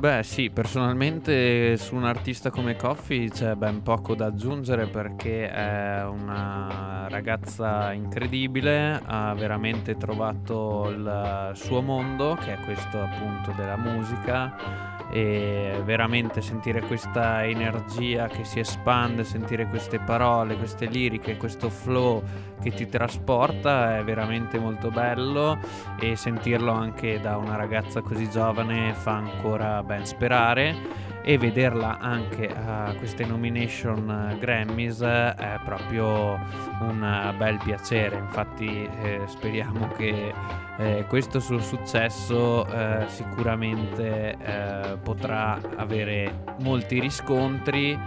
Beh 0.02 0.24
sì, 0.24 0.50
personalmente 0.50 1.78
su 1.78 1.94
un 1.94 2.06
artista 2.06 2.50
come 2.50 2.76
Coffee 2.76 3.30
c'è 3.30 3.54
ben 3.54 3.84
poco 3.84 4.16
da 4.16 4.26
aggiungere 4.26 4.88
perché 4.88 5.48
è 5.48 6.04
una 6.04 7.06
ragazza 7.08 7.92
incredibile, 7.92 9.00
ha 9.06 9.32
veramente 9.36 9.98
trovato 9.98 10.90
il 10.90 11.52
suo 11.54 11.84
mondo 11.84 12.34
che 12.34 12.54
è 12.54 12.58
questo 12.62 13.00
appunto 13.00 13.52
della 13.56 13.78
musica 13.78 15.01
e 15.12 15.82
veramente 15.84 16.42
sentire 16.42 16.82
questa 16.82 17.46
energia 17.46 18.28
che 18.28 18.46
si 18.46 18.60
espande, 18.60 19.26
sentire 19.26 19.68
queste 19.68 20.00
parole, 20.00 20.56
queste 20.56 20.86
liriche, 20.86 21.36
questo 21.36 21.70
flow 21.70 22.24
che 22.62 22.72
ti 22.72 22.88
trasporta 22.88 23.98
è 23.98 24.04
veramente 24.04 24.58
molto 24.58 24.90
bello 24.90 25.60
e 26.00 26.16
sentirlo 26.16 26.72
anche 26.72 27.20
da 27.20 27.38
una 27.38 27.56
ragazza 27.56 28.02
così 28.02 28.30
giovane 28.30 28.94
fa 28.94 29.18
ancora 29.18 29.84
ben 29.84 30.06
sperare 30.06 31.10
e 31.24 31.38
vederla 31.38 32.00
anche 32.00 32.48
a 32.48 32.94
queste 32.98 33.26
nomination 33.26 34.32
eh, 34.32 34.38
Grammys 34.38 35.02
eh, 35.02 35.36
è 35.36 35.60
proprio 35.64 36.40
un 36.82 37.04
eh, 37.04 37.34
bel 37.38 37.60
piacere. 37.64 38.18
Infatti 38.18 38.90
eh, 39.02 39.22
speriamo 39.26 39.90
che 39.90 40.34
eh, 40.78 41.06
questo 41.08 41.40
suo 41.40 41.60
successo 41.60 42.66
eh, 42.66 43.06
sicuramente 43.08 44.38
eh, 44.38 44.98
potrà 45.02 45.60
avere 45.76 46.44
molti 46.60 47.00
riscontri 47.00 47.98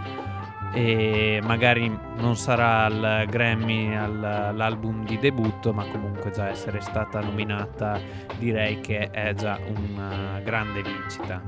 e 0.73 1.39
magari 1.41 1.89
non 2.17 2.35
sarà 2.35 2.85
al 2.85 3.25
Grammy 3.29 3.95
al- 3.95 4.51
l'album 4.53 5.05
di 5.05 5.17
debutto 5.17 5.71
ma 5.71 5.85
comunque 5.85 6.31
già 6.31 6.49
essere 6.49 6.81
stata 6.81 7.21
nominata 7.21 7.97
direi 8.37 8.81
che 8.81 9.09
è 9.09 9.33
già 9.33 9.57
una 9.67 10.41
grande 10.43 10.81
vincita 10.81 11.41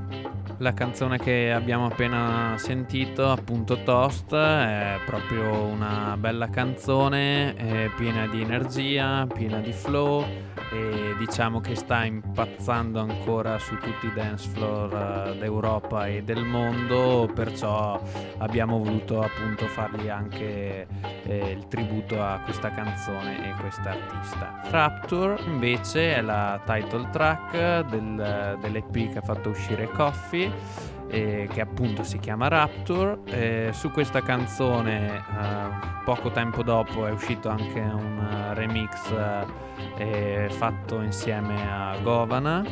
la 0.58 0.74
canzone 0.74 1.18
che 1.18 1.52
abbiamo 1.52 1.86
appena 1.86 2.54
sentito 2.58 3.30
appunto 3.30 3.82
Toast 3.82 4.34
è 4.34 4.98
proprio 5.06 5.62
una 5.64 6.16
bella 6.18 6.48
canzone 6.48 7.90
piena 7.96 8.26
di 8.26 8.42
energia 8.42 9.26
piena 9.32 9.60
di 9.60 9.72
flow 9.72 10.24
e 10.70 11.14
diciamo 11.18 11.60
che 11.60 11.74
sta 11.74 12.04
impazzando 12.04 13.00
ancora 13.00 13.58
su 13.58 13.76
tutti 13.78 14.06
i 14.06 14.12
dance 14.12 14.48
floor 14.50 15.28
eh, 15.28 15.38
d'Europa 15.38 16.06
e 16.06 16.22
del 16.22 16.44
mondo 16.44 17.30
perciò 17.34 18.00
abbiamo 18.38 18.78
voluto 18.78 19.20
appunto 19.20 19.66
fargli 19.66 20.08
anche 20.08 20.86
eh, 21.24 21.50
il 21.50 21.66
tributo 21.68 22.22
a 22.22 22.40
questa 22.44 22.70
canzone 22.70 23.48
e 23.48 23.54
questa 23.60 23.90
artista. 23.90 24.60
Rapture 24.70 25.40
invece 25.46 26.16
è 26.16 26.20
la 26.20 26.60
title 26.64 27.08
track 27.10 27.88
del- 27.88 28.58
dell'EP 28.60 29.12
che 29.12 29.18
ha 29.18 29.22
fatto 29.22 29.50
uscire 29.50 29.88
Coffee 29.90 30.47
eh, 31.08 31.48
che 31.50 31.60
appunto 31.60 32.02
si 32.02 32.18
chiama 32.18 32.48
Rapture. 32.48 33.18
Eh, 33.26 33.70
su 33.72 33.90
questa 33.90 34.22
canzone 34.22 35.16
eh, 35.16 35.22
poco 36.04 36.30
tempo 36.30 36.62
dopo 36.62 37.06
è 37.06 37.10
uscito 37.10 37.48
anche 37.48 37.80
un 37.80 38.18
eh, 38.18 38.54
remix 38.54 39.10
eh, 39.10 39.46
eh, 39.96 40.50
fatto 40.50 41.00
insieme 41.02 41.70
a 41.70 41.96
Govana, 42.02 42.64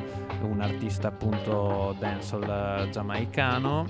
un 0.42 0.60
artista 0.60 1.08
appunto 1.08 1.94
dancehall 1.98 2.84
eh, 2.84 2.90
giamaicano. 2.90 3.86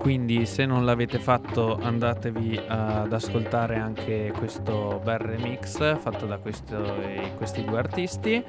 Quindi 0.00 0.46
se 0.46 0.64
non 0.64 0.86
l'avete 0.86 1.18
fatto 1.18 1.78
andatevi 1.78 2.58
ad 2.68 3.12
ascoltare 3.12 3.76
anche 3.76 4.32
questo 4.34 4.98
bel 5.04 5.18
remix 5.18 5.98
fatto 5.98 6.24
da 6.24 6.38
questo- 6.38 7.02
eh, 7.02 7.32
questi 7.36 7.62
due 7.62 7.76
artisti. 7.76 8.42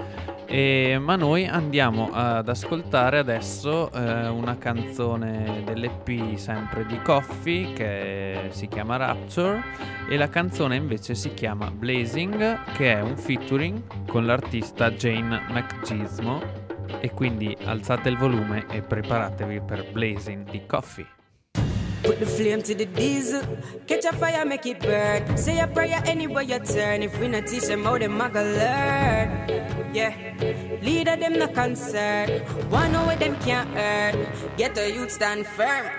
E- 0.45 0.97
ma 0.97 1.17
noi 1.17 1.45
andiamo 1.45 2.09
ad 2.13 2.47
ascoltare 2.47 3.17
adesso 3.17 3.91
eh, 3.91 4.29
una 4.29 4.57
canzone 4.57 5.61
dell'EP 5.65 6.35
sempre 6.35 6.85
di 6.85 6.97
Coffee 7.01 7.73
che 7.73 8.47
si 8.51 8.69
chiama 8.69 8.95
Rapture 8.95 9.61
e 10.09 10.15
la 10.15 10.29
canzone 10.29 10.77
invece 10.77 11.15
si 11.15 11.33
chiama 11.33 11.69
Blazing 11.69 12.59
che 12.77 12.93
è 12.93 13.01
un 13.01 13.17
featuring 13.17 14.07
con 14.07 14.25
l'artista 14.25 14.89
Jane 14.91 15.41
McGismo 15.49 16.41
e 17.01 17.11
quindi 17.11 17.55
alzate 17.65 18.07
il 18.07 18.17
volume 18.17 18.65
e 18.69 18.81
preparatevi 18.81 19.59
per 19.65 19.91
Blazing 19.91 20.49
di 20.49 20.65
Coffee. 20.65 21.19
The 22.21 22.27
flame 22.27 22.61
to 22.61 22.75
the 22.75 22.85
diesel, 22.85 23.41
catch 23.87 24.05
a 24.05 24.13
fire, 24.13 24.45
make 24.45 24.67
it 24.67 24.79
burn. 24.79 25.35
Say 25.35 25.57
a 25.57 25.65
prayer 25.65 26.03
anywhere 26.05 26.43
you 26.43 26.59
turn. 26.59 27.01
If 27.01 27.19
we 27.19 27.27
not 27.27 27.47
teach 27.47 27.63
them 27.63 27.83
how 27.83 27.97
them 27.97 28.21
a 28.21 28.29
go 28.29 28.43
learn. 28.43 29.91
Yeah, 29.91 30.13
leader 30.83 31.15
them 31.15 31.39
not 31.39 31.55
concerned. 31.55 32.47
One 32.69 32.91
know 32.91 33.07
them 33.15 33.35
can't 33.37 33.67
earn. 33.75 34.27
Get 34.55 34.75
the 34.75 34.93
youth 34.93 35.09
stand 35.09 35.47
firm. 35.47 35.89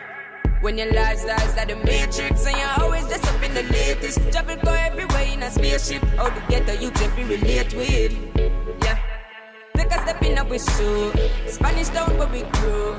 When 0.61 0.79
your 0.79 0.93
lifestyle's 0.93 1.57
like 1.57 1.67
the 1.67 1.75
matrix 1.75 2.47
and 2.47 2.57
you're 2.57 2.85
always 2.87 3.09
just 3.09 3.27
up 3.27 3.43
in 3.43 3.53
the 3.55 3.65
latest. 3.65 4.21
Travel 4.31 4.59
go 4.63 4.71
everywhere 4.71 5.27
in 5.27 5.43
a 5.43 5.51
spaceship. 5.51 6.05
How 6.17 6.29
to 6.29 6.41
get 6.49 6.67
the 6.67 6.77
youth 6.77 7.03
if 7.03 7.17
we 7.17 7.25
relate 7.25 7.75
with. 7.75 8.13
Yeah. 8.85 8.97
Take 9.77 9.91
a 9.91 10.01
step 10.03 10.23
in 10.23 10.39
a 10.39 10.45
we 10.45 10.61
show. 10.61 11.11
Spanish 11.49 11.89
town 11.89 12.17
where 12.17 12.29
we 12.29 12.43
grow. 12.61 12.95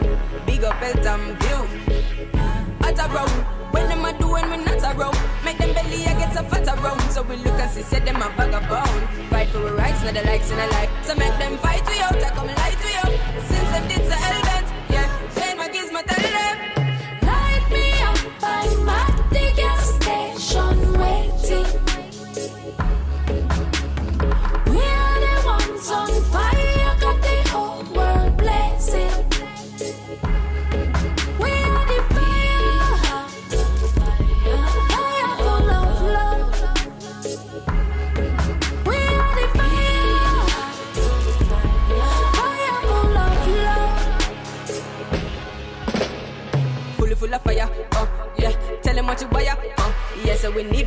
Big 0.46 0.66
up 0.66 0.82
Eltham 0.82 1.38
view. 1.38 2.53
At 2.84 3.00
a 3.00 3.08
round. 3.14 3.32
When 3.74 3.90
them 3.90 4.06
a 4.06 4.12
do 4.20 4.28
when 4.28 4.50
we 4.52 4.58
not 4.58 4.84
around. 4.84 5.18
Make 5.44 5.58
them 5.58 5.74
belly 5.74 6.06
I 6.06 6.14
get 6.20 6.34
so 6.34 6.44
fat 6.44 6.68
around. 6.68 7.02
So 7.12 7.24
we 7.24 7.38
look 7.38 7.60
and 7.60 7.72
see, 7.72 7.82
say 7.82 8.00
them 8.00 8.22
a 8.22 8.30
vagabond. 8.38 9.30
Fight 9.30 9.50
for 9.50 9.60
our 9.60 9.76
rights, 9.76 10.04
not 10.04 10.14
the 10.14 10.24
likes 10.24 10.52
in 10.52 10.60
a 10.60 10.68
life. 10.68 10.92
So 11.04 11.16
make 11.16 11.38
them 11.40 11.58
fight 11.58 11.86
we 11.88 12.00
I 12.00 12.30
come 12.36 12.48
lie 12.48 12.76
to 12.84 12.90
you. 12.98 13.08
Since 13.50 13.70
them 13.72 13.88
did 13.88 14.04
so 14.10 14.16
element, 14.16 14.43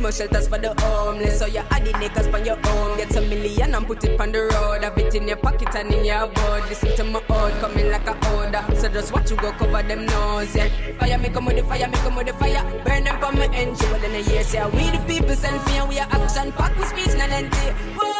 More 0.07 0.13
shelters 0.13 0.47
for 0.47 0.57
the 0.57 0.73
homeless. 0.79 1.37
So 1.37 1.47
you 1.47 1.59
add 1.69 1.83
the 1.83 1.91
niggas 1.91 2.33
on 2.33 2.45
your 2.45 2.55
own. 2.55 2.95
Get 2.95 3.13
a 3.17 3.19
million 3.19 3.75
and 3.75 3.85
put 3.85 4.05
it 4.05 4.17
on 4.21 4.31
the 4.31 4.39
road. 4.39 4.81
Have 4.85 4.97
it 4.97 5.13
in 5.13 5.27
your 5.27 5.35
pocket 5.35 5.75
and 5.75 5.93
in 5.93 6.05
your 6.05 6.27
board. 6.27 6.63
Listen 6.69 6.95
to 6.95 7.03
my 7.03 7.21
old 7.27 7.51
coming 7.59 7.91
like 7.91 8.07
a 8.07 8.15
order. 8.33 8.63
So 8.77 8.87
just 8.87 9.11
watch 9.11 9.31
you 9.31 9.35
go 9.35 9.51
cover 9.51 9.83
them 9.83 10.05
nose, 10.05 10.55
yeah. 10.55 10.69
Fire 10.97 11.17
me 11.17 11.27
come 11.27 11.43
with 11.43 11.57
the 11.57 11.63
fire, 11.63 11.89
me 11.89 11.97
come 11.97 12.15
with 12.15 12.27
the 12.27 12.33
fire. 12.35 12.63
Burn 12.85 13.03
them 13.03 13.19
from 13.19 13.35
my 13.35 13.53
engine. 13.53 13.91
Well 13.91 14.01
in 14.01 14.15
a 14.15 14.21
year, 14.31 14.43
say 14.45 14.63
we 14.69 14.89
the 14.95 15.03
people 15.05 15.35
send 15.35 15.59
fear. 15.63 15.85
We 15.85 15.99
are 15.99 16.07
action 16.09 16.53
pack 16.53 16.77
with 16.79 16.87
speech, 16.87 17.13
not 17.17 17.29
empty. 17.29 18.16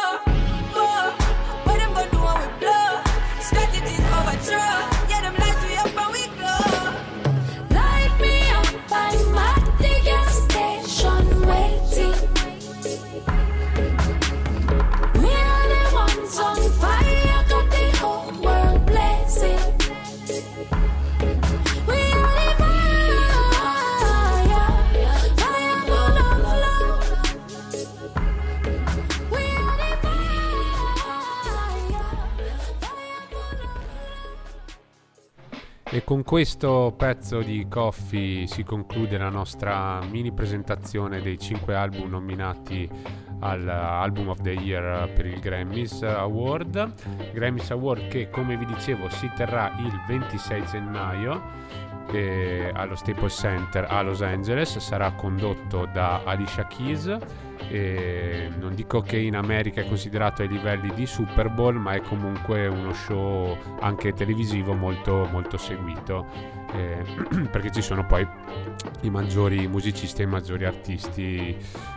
Con 36.08 36.22
questo 36.22 36.94
pezzo 36.96 37.42
di 37.42 37.66
Coffee 37.68 38.46
si 38.46 38.62
conclude 38.64 39.18
la 39.18 39.28
nostra 39.28 40.00
mini 40.10 40.32
presentazione 40.32 41.20
dei 41.20 41.38
5 41.38 41.74
album 41.74 42.08
nominati 42.08 42.88
all'Album 43.40 44.28
of 44.28 44.40
the 44.40 44.52
Year 44.52 45.12
per 45.12 45.26
il 45.26 45.38
Grammys 45.38 46.00
Award. 46.00 46.94
Grammys 47.34 47.70
Award 47.72 48.08
che 48.08 48.30
come 48.30 48.56
vi 48.56 48.64
dicevo 48.64 49.10
si 49.10 49.30
terrà 49.36 49.70
il 49.80 49.92
26 50.06 50.64
gennaio 50.64 51.42
eh, 52.12 52.72
allo 52.72 52.94
Staples 52.94 53.34
Center 53.34 53.84
a 53.86 54.00
Los 54.00 54.22
Angeles, 54.22 54.78
sarà 54.78 55.12
condotto 55.12 55.86
da 55.92 56.22
Alicia 56.24 56.66
Keys. 56.68 57.18
E 57.70 58.50
non 58.58 58.74
dico 58.74 59.00
che 59.02 59.18
in 59.18 59.36
America 59.36 59.80
è 59.80 59.86
considerato 59.86 60.42
ai 60.42 60.48
livelli 60.48 60.92
di 60.94 61.06
Super 61.06 61.50
Bowl, 61.50 61.76
ma 61.76 61.92
è 61.92 62.00
comunque 62.00 62.66
uno 62.66 62.92
show 62.92 63.56
anche 63.80 64.12
televisivo 64.12 64.74
molto, 64.74 65.28
molto 65.30 65.58
seguito 65.58 66.26
eh, 66.72 67.04
perché 67.50 67.70
ci 67.70 67.82
sono 67.82 68.06
poi 68.06 68.26
i 69.02 69.10
maggiori 69.10 69.66
musicisti 69.68 70.22
e 70.22 70.24
i 70.24 70.28
maggiori 70.28 70.64
artisti 70.64 71.56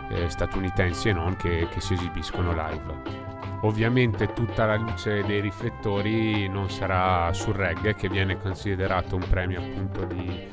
eh, 0.10 0.30
statunitensi 0.30 1.10
e 1.10 1.14
non 1.14 1.36
che, 1.36 1.68
che 1.70 1.82
si 1.82 1.94
esibiscono 1.94 2.52
live. 2.52 3.30
Ovviamente 3.64 4.34
tutta 4.34 4.66
la 4.66 4.76
luce 4.76 5.24
dei 5.24 5.40
riflettori 5.40 6.48
non 6.48 6.70
sarà 6.70 7.32
sul 7.32 7.54
reggae 7.54 7.94
che 7.94 8.10
viene 8.10 8.38
considerato 8.38 9.16
un 9.16 9.26
premio 9.30 9.60
appunto 9.60 10.04
di, 10.06 10.48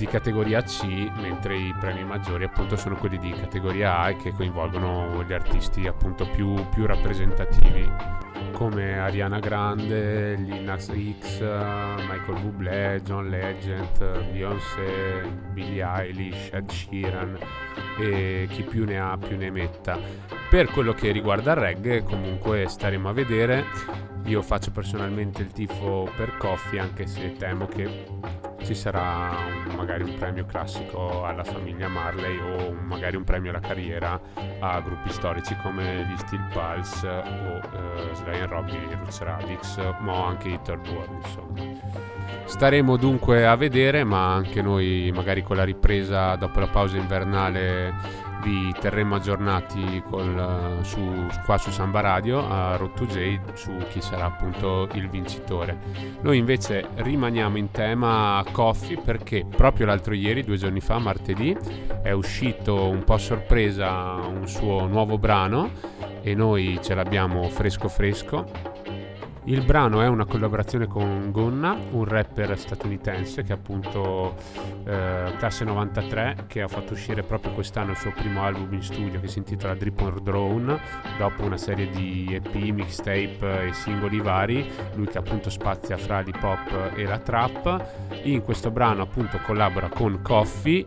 di 0.00 0.06
categoria 0.06 0.62
C, 0.62 1.10
mentre 1.16 1.58
i 1.58 1.74
premi 1.78 2.02
maggiori 2.04 2.44
appunto 2.44 2.74
sono 2.74 2.96
quelli 2.96 3.18
di 3.18 3.32
categoria 3.32 3.98
A 3.98 4.08
e 4.08 4.16
che 4.16 4.32
coinvolgono 4.32 5.22
gli 5.24 5.32
artisti 5.34 5.86
appunto 5.86 6.26
più, 6.26 6.54
più 6.70 6.86
rappresentativi 6.86 7.86
come 8.52 8.98
Ariana 8.98 9.38
Grande, 9.40 10.36
Lil 10.36 10.62
Nas 10.62 10.86
X, 10.86 11.40
Michael 11.40 12.40
Bublé, 12.40 13.02
John 13.04 13.28
Legend, 13.28 14.30
Beyoncé, 14.32 15.28
Billie 15.52 15.84
Eilish, 15.84 16.48
Ed 16.50 16.70
Sheeran 16.70 17.38
e 17.98 18.46
chi 18.48 18.62
più 18.62 18.86
ne 18.86 18.98
ha 18.98 19.18
più 19.18 19.36
ne 19.36 19.50
metta. 19.50 19.98
Per 20.48 20.70
quello 20.70 20.94
che 20.94 21.10
riguarda 21.10 21.52
il 21.52 21.58
reggae 21.58 22.02
comunque 22.02 22.66
staremo 22.68 23.06
a 23.06 23.12
vedere. 23.12 23.64
Io 24.24 24.40
faccio 24.40 24.70
personalmente 24.70 25.42
il 25.42 25.52
tifo 25.52 26.10
per 26.16 26.38
Coffee 26.38 26.80
anche 26.80 27.06
se 27.06 27.32
temo 27.32 27.66
che 27.66 28.06
ci 28.64 28.74
sarà 28.74 29.30
un- 29.68 29.74
magari 29.76 30.02
un 30.02 30.14
premio 30.16 30.44
classico 30.46 31.24
alla 31.24 31.44
famiglia 31.44 31.88
Marley 31.88 32.38
o 32.38 32.70
un- 32.70 32.84
magari 32.86 33.16
un 33.16 33.24
premio 33.24 33.50
alla 33.50 33.60
carriera 33.60 34.20
a 34.60 34.80
gruppi 34.80 35.10
storici 35.10 35.56
come 35.62 36.06
gli 36.08 36.16
Steel 36.18 36.42
Pulse 36.52 37.08
o 37.08 37.56
eh, 37.56 38.14
Sly 38.14 38.46
Robbie, 38.46 38.94
Roots 38.96 39.20
Radix, 39.22 39.76
ma 40.00 40.26
anche 40.26 40.48
i 40.48 40.60
Third 40.62 40.86
World, 40.88 41.22
insomma. 41.22 41.78
Staremo 42.44 42.96
dunque 42.96 43.46
a 43.46 43.54
vedere, 43.56 44.04
ma 44.04 44.32
anche 44.34 44.60
noi 44.62 45.10
magari 45.14 45.42
con 45.42 45.56
la 45.56 45.64
ripresa 45.64 46.34
dopo 46.36 46.58
la 46.60 46.66
pausa 46.68 46.96
invernale 46.96 47.92
vi 48.42 48.74
terremo 48.78 49.16
aggiornati 49.16 50.02
col, 50.08 50.78
su, 50.82 51.26
qua 51.44 51.58
su 51.58 51.70
Samba 51.70 52.00
Radio 52.00 52.48
a 52.48 52.76
Road 52.76 52.94
to 52.94 53.06
J 53.06 53.38
su 53.54 53.72
chi 53.90 54.00
sarà 54.00 54.26
appunto 54.26 54.88
il 54.94 55.08
vincitore. 55.08 55.78
Noi 56.22 56.38
invece 56.38 56.88
rimaniamo 56.94 57.56
in 57.56 57.70
tema 57.70 58.44
coffee 58.52 58.98
perché 58.98 59.44
proprio 59.44 59.86
l'altro 59.86 60.14
ieri, 60.14 60.42
due 60.42 60.56
giorni 60.56 60.80
fa, 60.80 60.98
martedì, 60.98 61.56
è 62.02 62.12
uscito 62.12 62.88
un 62.88 63.04
po' 63.04 63.14
a 63.14 63.18
sorpresa 63.18 64.14
un 64.26 64.46
suo 64.46 64.86
nuovo 64.86 65.18
brano 65.18 65.70
e 66.22 66.34
noi 66.34 66.78
ce 66.82 66.94
l'abbiamo 66.94 67.48
fresco 67.48 67.88
fresco. 67.88 68.78
Il 69.44 69.64
brano 69.64 70.02
è 70.02 70.06
una 70.06 70.26
collaborazione 70.26 70.86
con 70.86 71.30
Gonna, 71.30 71.74
un 71.92 72.04
rapper 72.04 72.58
statunitense 72.58 73.42
che 73.42 73.52
è 73.52 73.56
appunto 73.56 74.36
eh, 74.84 75.32
classe 75.38 75.64
93 75.64 76.44
che 76.46 76.60
ha 76.60 76.68
fatto 76.68 76.92
uscire 76.92 77.22
proprio 77.22 77.52
quest'anno 77.52 77.92
il 77.92 77.96
suo 77.96 78.12
primo 78.12 78.42
album 78.42 78.74
in 78.74 78.82
studio 78.82 79.18
che 79.18 79.28
si 79.28 79.38
intitola 79.38 79.74
Drip 79.74 79.98
on 80.00 80.18
Drone 80.22 80.80
dopo 81.16 81.42
una 81.42 81.56
serie 81.56 81.88
di 81.88 82.28
EP, 82.30 82.54
mixtape 82.54 83.68
e 83.68 83.72
singoli 83.72 84.20
vari. 84.20 84.70
Lui 84.94 85.06
che 85.06 85.18
appunto 85.18 85.48
spazia 85.48 85.96
fra 85.96 86.20
l'hip 86.20 86.42
hop 86.42 86.92
e 86.94 87.04
la 87.04 87.18
trap. 87.18 88.20
In 88.24 88.42
questo 88.42 88.70
brano 88.70 89.02
appunto 89.02 89.38
collabora 89.38 89.88
con 89.88 90.20
Coffee 90.20 90.84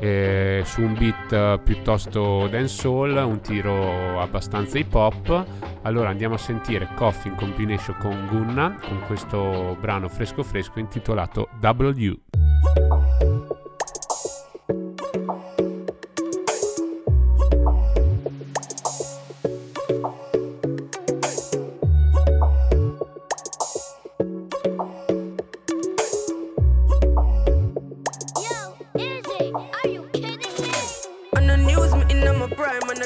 eh, 0.00 0.62
su 0.64 0.82
un 0.82 0.94
beat 0.94 1.58
piuttosto 1.62 2.46
dancehall, 2.48 3.16
un 3.16 3.40
tiro 3.40 4.20
abbastanza 4.20 4.78
hip 4.78 4.94
hop. 4.94 5.44
Allora 5.82 6.10
andiamo 6.10 6.34
a 6.34 6.38
sentire 6.38 6.88
Coffee 6.94 7.30
in 7.30 7.36
combination 7.36 7.96
con 7.98 8.26
Gunna 8.30 8.78
con 8.80 9.00
questo 9.06 9.76
brano 9.80 10.08
fresco 10.08 10.42
fresco 10.42 10.78
intitolato 10.78 11.48
W. 11.60 13.41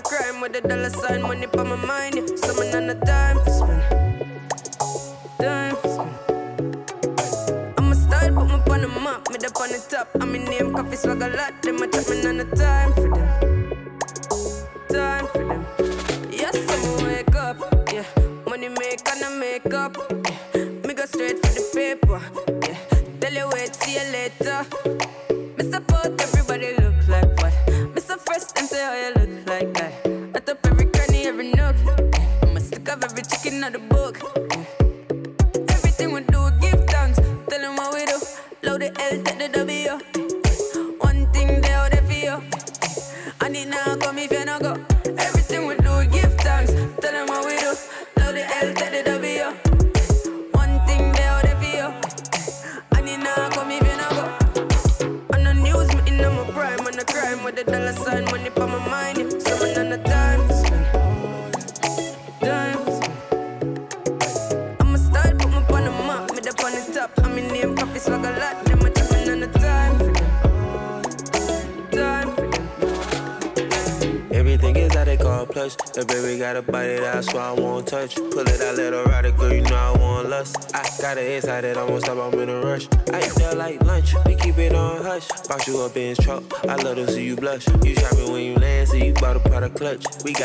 crime 0.07 0.41
with 0.41 0.53
the 0.53 0.61
dollar 0.61 0.91
sign, 0.91 1.23
money 1.23 1.47
for 1.47 1.65
my 1.65 1.77
mind. 1.77 2.15
Yeah. 2.15 2.27
Summon 2.37 2.75
on 2.75 2.87
the 2.87 2.95
time 2.95 3.39
for 3.43 3.51
spend. 3.51 3.83
Time 5.39 5.77
for 5.77 5.89
spend. 5.95 6.15
I'm 7.79 7.91
a 7.91 7.95
style, 7.95 8.35
put 8.35 8.47
me 8.47 8.73
on 8.73 8.81
the 8.83 8.89
map. 8.89 9.29
me 9.31 9.37
up 9.47 9.61
on 9.61 9.69
the 9.71 9.85
top. 9.91 10.09
I'm 10.21 10.35
in 10.35 10.45
name 10.45 10.73
coffee 10.75 10.97
swag 10.97 11.23
a 11.23 11.29
lot. 11.29 11.61
Them 11.63 11.83
a 11.83 11.87
me 11.87 12.23
none 12.23 12.41
of 12.41 12.55
time 12.55 12.93
for 12.95 13.06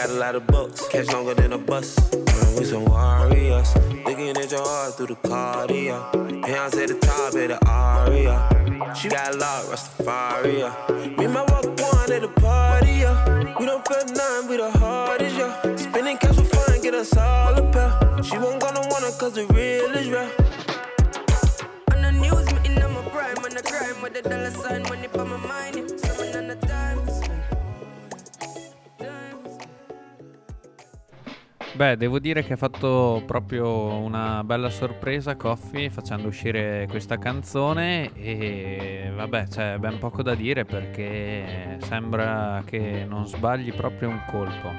got 0.01 0.09
a 0.09 0.13
lot 0.13 0.35
of 0.35 0.47
bucks, 0.47 0.87
catch 0.87 1.07
longer 1.09 1.35
than 1.35 1.53
a 1.53 1.57
bus. 1.59 1.95
We 2.57 2.65
some 2.65 2.85
warriors, 2.85 3.75
looking 4.03 4.29
at 4.29 4.49
your 4.49 4.63
heart 4.63 4.95
through 4.95 5.07
the 5.07 5.15
cardio. 5.15 6.43
Hands 6.43 6.75
at 6.75 6.87
the 6.87 6.95
top 6.95 7.35
of 7.35 7.47
the 7.51 7.59
aria. 7.67 8.95
She 8.95 9.09
got 9.09 9.35
a 9.35 9.37
lot, 9.37 9.65
Rastafari. 9.65 11.17
Me 11.17 11.25
and 11.25 11.33
my 11.33 11.41
walk 11.41 11.65
one 11.65 12.11
at 12.11 12.21
the 12.21 12.29
party, 12.29 12.93
yeah. 13.03 13.59
We 13.59 13.65
don't 13.67 13.87
feel 13.87 14.05
nothing, 14.05 14.49
we 14.49 14.57
the 14.57 14.71
hardest, 14.71 15.37
yeah. 15.37 15.75
Spending 15.75 16.17
cash 16.17 16.35
for 16.35 16.45
fun, 16.45 16.81
get 16.81 16.95
us 16.95 17.15
all 17.15 17.55
a 17.59 17.71
pair. 17.71 18.23
She 18.23 18.39
won't 18.39 18.59
gonna 18.59 18.81
want 18.89 19.05
it 19.05 19.19
cause 19.19 19.33
the 19.33 19.45
real 19.53 19.91
is 20.01 20.09
real. 20.09 20.31
On 21.93 22.01
the 22.01 22.11
news, 22.11 22.47
me 22.53 22.59
in 22.65 22.93
my 22.93 23.01
prime, 23.13 23.37
on 23.45 23.51
the 23.51 23.61
crime 23.61 24.01
with 24.01 24.13
the 24.15 24.23
dollar 24.27 24.49
sign, 24.49 24.81
Beh, 31.81 31.97
devo 31.97 32.19
dire 32.19 32.43
che 32.43 32.53
ha 32.53 32.57
fatto 32.57 33.23
proprio 33.25 33.97
una 33.97 34.43
bella 34.43 34.69
sorpresa 34.69 35.35
Coffee 35.35 35.89
facendo 35.89 36.27
uscire 36.27 36.85
questa 36.87 37.17
canzone 37.17 38.13
e 38.13 39.11
vabbè, 39.15 39.47
c'è 39.47 39.77
ben 39.79 39.97
poco 39.97 40.21
da 40.21 40.35
dire 40.35 40.63
perché 40.63 41.79
sembra 41.81 42.61
che 42.67 43.03
non 43.09 43.25
sbagli 43.25 43.73
proprio 43.73 44.09
un 44.09 44.21
colpo. 44.27 44.71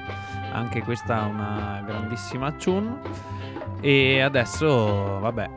Anche 0.53 0.81
questa 0.81 1.25
è 1.25 1.29
una 1.29 1.83
grandissima 1.85 2.53
tune 2.53 3.01
e 3.81 4.21
adesso, 4.21 5.19
vabbè, 5.19 5.49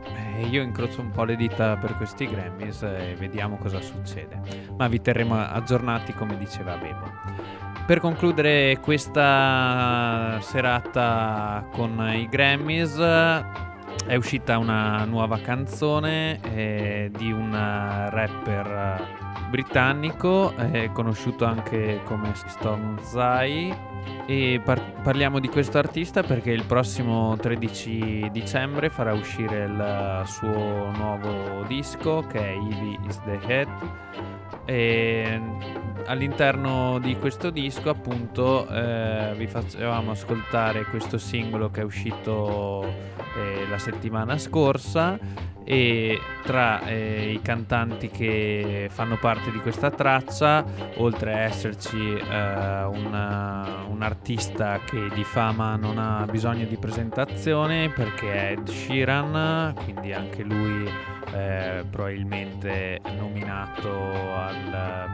io 0.49 0.61
incrocio 0.61 0.99
un 0.99 1.11
po' 1.11 1.23
le 1.23 1.37
dita 1.37 1.77
per 1.77 1.95
questi 1.95 2.27
Grammys 2.27 2.81
e 2.81 3.15
vediamo 3.17 3.55
cosa 3.55 3.79
succede. 3.79 4.37
Ma 4.75 4.89
vi 4.89 4.99
terremo 4.99 5.41
aggiornati 5.41 6.11
come 6.11 6.37
diceva 6.37 6.75
Bebo. 6.75 7.66
Per 7.87 8.01
concludere 8.01 8.79
questa 8.81 10.39
serata 10.41 11.65
con 11.71 11.97
i 12.13 12.27
Grammys 12.27 12.97
è 14.05 14.15
uscita 14.15 14.57
una 14.57 15.05
nuova 15.05 15.39
canzone 15.39 16.37
eh, 16.53 17.09
di 17.17 17.31
un 17.31 17.49
rapper 17.53 19.01
britannico 19.49 20.53
eh, 20.57 20.89
conosciuto 20.91 21.45
anche 21.45 22.01
come 22.03 22.33
Storm 22.33 23.01
Zai. 23.03 23.73
E 24.25 24.61
par- 24.61 25.01
parliamo 25.01 25.39
di 25.39 25.47
questo 25.47 25.77
artista 25.77 26.23
perché 26.23 26.51
il 26.51 26.65
prossimo 26.65 27.37
13 27.37 28.27
dicembre 28.33 28.89
farà 28.89 29.13
uscire 29.13 29.63
il 29.63 30.23
suo 30.25 30.91
nuovo 30.91 31.63
disco 31.67 32.25
che 32.27 32.39
è 32.39 32.51
Evie 32.51 32.99
is 33.07 33.21
the 33.23 33.39
Head 33.47 33.69
e 34.67 35.39
all'interno 36.07 36.99
di 36.99 37.15
questo 37.15 37.49
disco 37.49 37.89
appunto 37.89 38.67
eh, 38.67 39.33
vi 39.37 39.47
facevamo 39.47 40.11
ascoltare 40.11 40.83
questo 40.85 41.17
singolo 41.17 41.71
che 41.71 41.81
è 41.81 41.83
uscito 41.85 42.83
eh, 42.83 43.65
la 43.69 43.77
settimana 43.77 44.37
scorsa 44.37 45.17
e 45.63 46.19
tra 46.43 46.81
eh, 46.85 47.31
i 47.31 47.41
cantanti 47.41 48.09
che 48.09 48.87
fanno 48.89 49.17
parte 49.17 49.51
di 49.51 49.59
questa 49.59 49.89
traccia 49.89 50.63
oltre 50.97 51.33
a 51.33 51.39
esserci 51.39 52.13
eh, 52.15 52.83
una- 52.83 53.85
un 53.87 54.01
artista 54.01 54.79
che 54.85 55.09
di 55.13 55.23
fama 55.23 55.75
non 55.75 55.97
ha 55.97 56.25
bisogno 56.29 56.65
di 56.65 56.77
presentazione 56.77 57.89
perché 57.89 58.33
è 58.33 58.51
Ed 58.51 58.67
Sheeran 58.67 59.73
quindi 59.83 60.13
anche 60.13 60.43
lui 60.43 60.89
eh, 61.33 61.83
probabilmente 61.89 63.01
nominato 63.17 63.89
al 64.35 64.56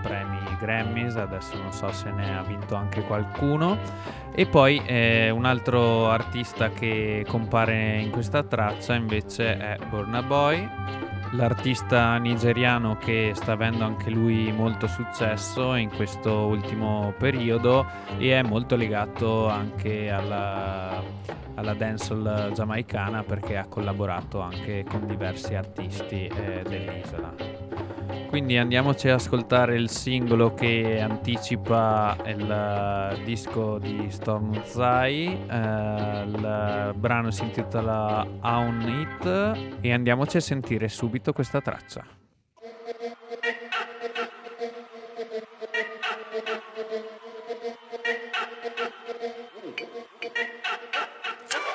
premi 0.01 0.39
Grammys, 0.59 1.15
adesso 1.15 1.57
non 1.57 1.71
so 1.71 1.91
se 1.91 2.11
ne 2.11 2.37
ha 2.37 2.43
vinto 2.43 2.75
anche 2.75 3.01
qualcuno. 3.01 3.77
E 4.33 4.45
poi 4.45 4.81
eh, 4.85 5.29
un 5.29 5.45
altro 5.45 6.09
artista 6.09 6.69
che 6.69 7.25
compare 7.27 7.99
in 7.99 8.09
questa 8.09 8.43
traccia 8.43 8.95
invece 8.95 9.57
è 9.57 9.77
Burna 9.89 10.23
Boy, 10.23 10.67
l'artista 11.33 12.17
nigeriano 12.17 12.97
che 12.97 13.31
sta 13.35 13.53
avendo 13.53 13.83
anche 13.83 14.09
lui 14.09 14.51
molto 14.51 14.87
successo 14.87 15.75
in 15.75 15.89
questo 15.89 16.31
ultimo 16.45 17.13
periodo 17.17 17.85
e 18.17 18.37
è 18.37 18.41
molto 18.41 18.75
legato 18.75 19.47
anche 19.47 20.09
alla, 20.09 21.01
alla 21.55 21.73
dancehall 21.73 22.51
giamaicana 22.53 23.23
perché 23.23 23.57
ha 23.57 23.65
collaborato 23.65 24.41
anche 24.41 24.83
con 24.87 25.05
diversi 25.05 25.55
artisti 25.55 26.27
eh, 26.27 26.63
dell'isola. 26.67 27.62
Quindi 28.33 28.57
andiamoci 28.57 29.09
ad 29.09 29.19
ascoltare 29.19 29.75
il 29.75 29.91
singolo 29.91 30.55
che 30.55 30.99
anticipa 30.99 32.17
il 32.25 33.21
disco 33.23 33.77
di 33.77 34.07
Storm 34.09 34.59
Zai. 34.63 35.39
eh, 35.47 36.23
il 36.25 36.93
brano 36.95 37.29
si 37.29 37.43
intitola 37.43 38.25
On 38.41 39.07
It 39.21 39.77
e 39.81 39.93
andiamoci 39.93 40.37
a 40.37 40.39
sentire 40.39 40.87
subito 40.87 41.31
questa 41.31 41.61
traccia. 41.61 42.03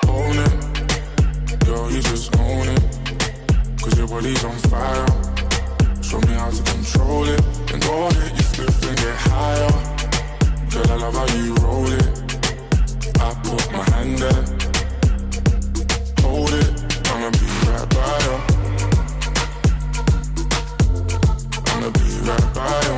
Own 0.09 0.35
it, 0.35 1.65
girl, 1.65 1.89
you 1.89 2.01
just 2.01 2.35
own 2.37 2.69
it. 2.69 3.81
Cause 3.81 3.97
your 3.97 4.09
body's 4.09 4.43
on 4.43 4.57
fire. 4.69 5.18
How 6.49 6.55
to 6.55 6.63
control 6.63 7.25
it. 7.25 7.43
And 7.75 7.83
go 7.83 8.07
ahead, 8.07 8.33
you 8.33 8.43
flip 8.43 8.89
and 8.89 8.97
get 8.97 9.17
higher. 9.17 9.71
Girl, 10.71 10.91
I 10.91 10.97
love 10.97 11.15
how 11.15 11.27
you 11.37 11.55
roll 11.57 11.93
it. 11.93 12.09
I 13.21 13.35
put 13.45 13.71
my 13.71 13.85
hand 13.91 14.17
there. 14.17 14.45
Hold 16.23 16.55
it, 16.55 16.71
I'ma 17.11 17.29
be 17.37 17.47
right 17.69 17.89
by 17.93 18.17
you. 18.25 18.37
I'ma 21.67 21.89
be 21.91 22.07
right 22.27 22.49
by 22.55 22.81
you. 22.87 22.98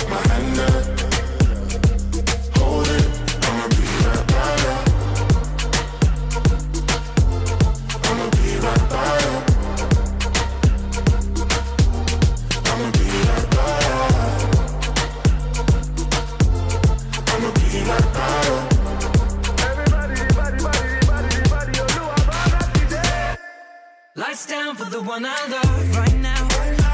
one 25.11 25.25
I 25.25 25.45
love 25.47 25.97
right 25.97 26.17
now. 26.29 26.41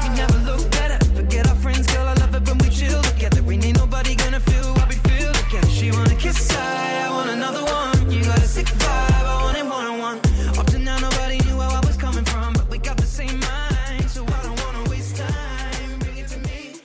You 0.02 0.10
never 0.16 0.38
look 0.38 0.68
better. 0.72 0.98
Forget 1.14 1.48
our 1.48 1.54
friends, 1.54 1.86
girl. 1.86 2.08
I 2.08 2.14
love 2.14 2.34
it 2.34 2.42
when 2.48 2.58
we 2.58 2.68
chill 2.68 3.00
together. 3.02 3.40
Ain't 3.52 3.64
ain't 3.64 3.78
nobody 3.78 4.16
gonna 4.16 4.40
feel 4.40 4.74
what 4.74 4.88
we 4.88 4.96
feel 5.08 5.32
together. 5.32 5.70
She 5.70 5.92
wanna 5.92 6.16
kiss 6.16 6.50
I, 6.50 7.06
I 7.06 7.10
want 7.16 7.30
another 7.30 7.62
one. 7.62 8.10
You 8.10 8.24
got 8.24 8.38
a 8.38 8.48
sick 8.56 8.66
vibe, 8.66 9.26
I 9.32 9.36
want 9.44 9.56
it 9.56 9.66
one 9.76 9.86
on 9.92 9.98
one. 10.08 10.18
Up 10.58 10.66
to 10.72 10.78
now, 10.80 10.98
nobody 10.98 11.38
knew 11.44 11.58
where 11.58 11.68
I 11.68 11.80
was 11.86 11.96
coming 11.96 12.24
from, 12.24 12.54
but 12.54 12.68
we 12.68 12.78
got 12.78 12.96
the 12.96 13.06
same 13.18 13.38
mind, 13.38 14.10
so 14.10 14.24
I 14.24 14.40
don't 14.46 14.58
wanna 14.64 14.90
waste 14.90 15.14
time. 15.16 15.98
Bring 16.00 16.18
it 16.18 16.28
to 16.32 16.38
me. 16.40 16.80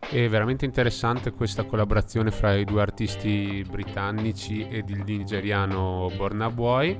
È 0.00 0.28
veramente 0.28 0.66
interessante 0.66 1.30
questa 1.30 1.64
collaborazione 1.64 2.30
fra 2.30 2.54
i 2.54 2.64
due 2.66 2.82
artisti 2.82 3.64
britannici 3.66 4.66
ed 4.68 4.90
il 4.90 5.02
nigeriano 5.02 6.10
Borna 6.14 6.50
Boy. 6.50 6.98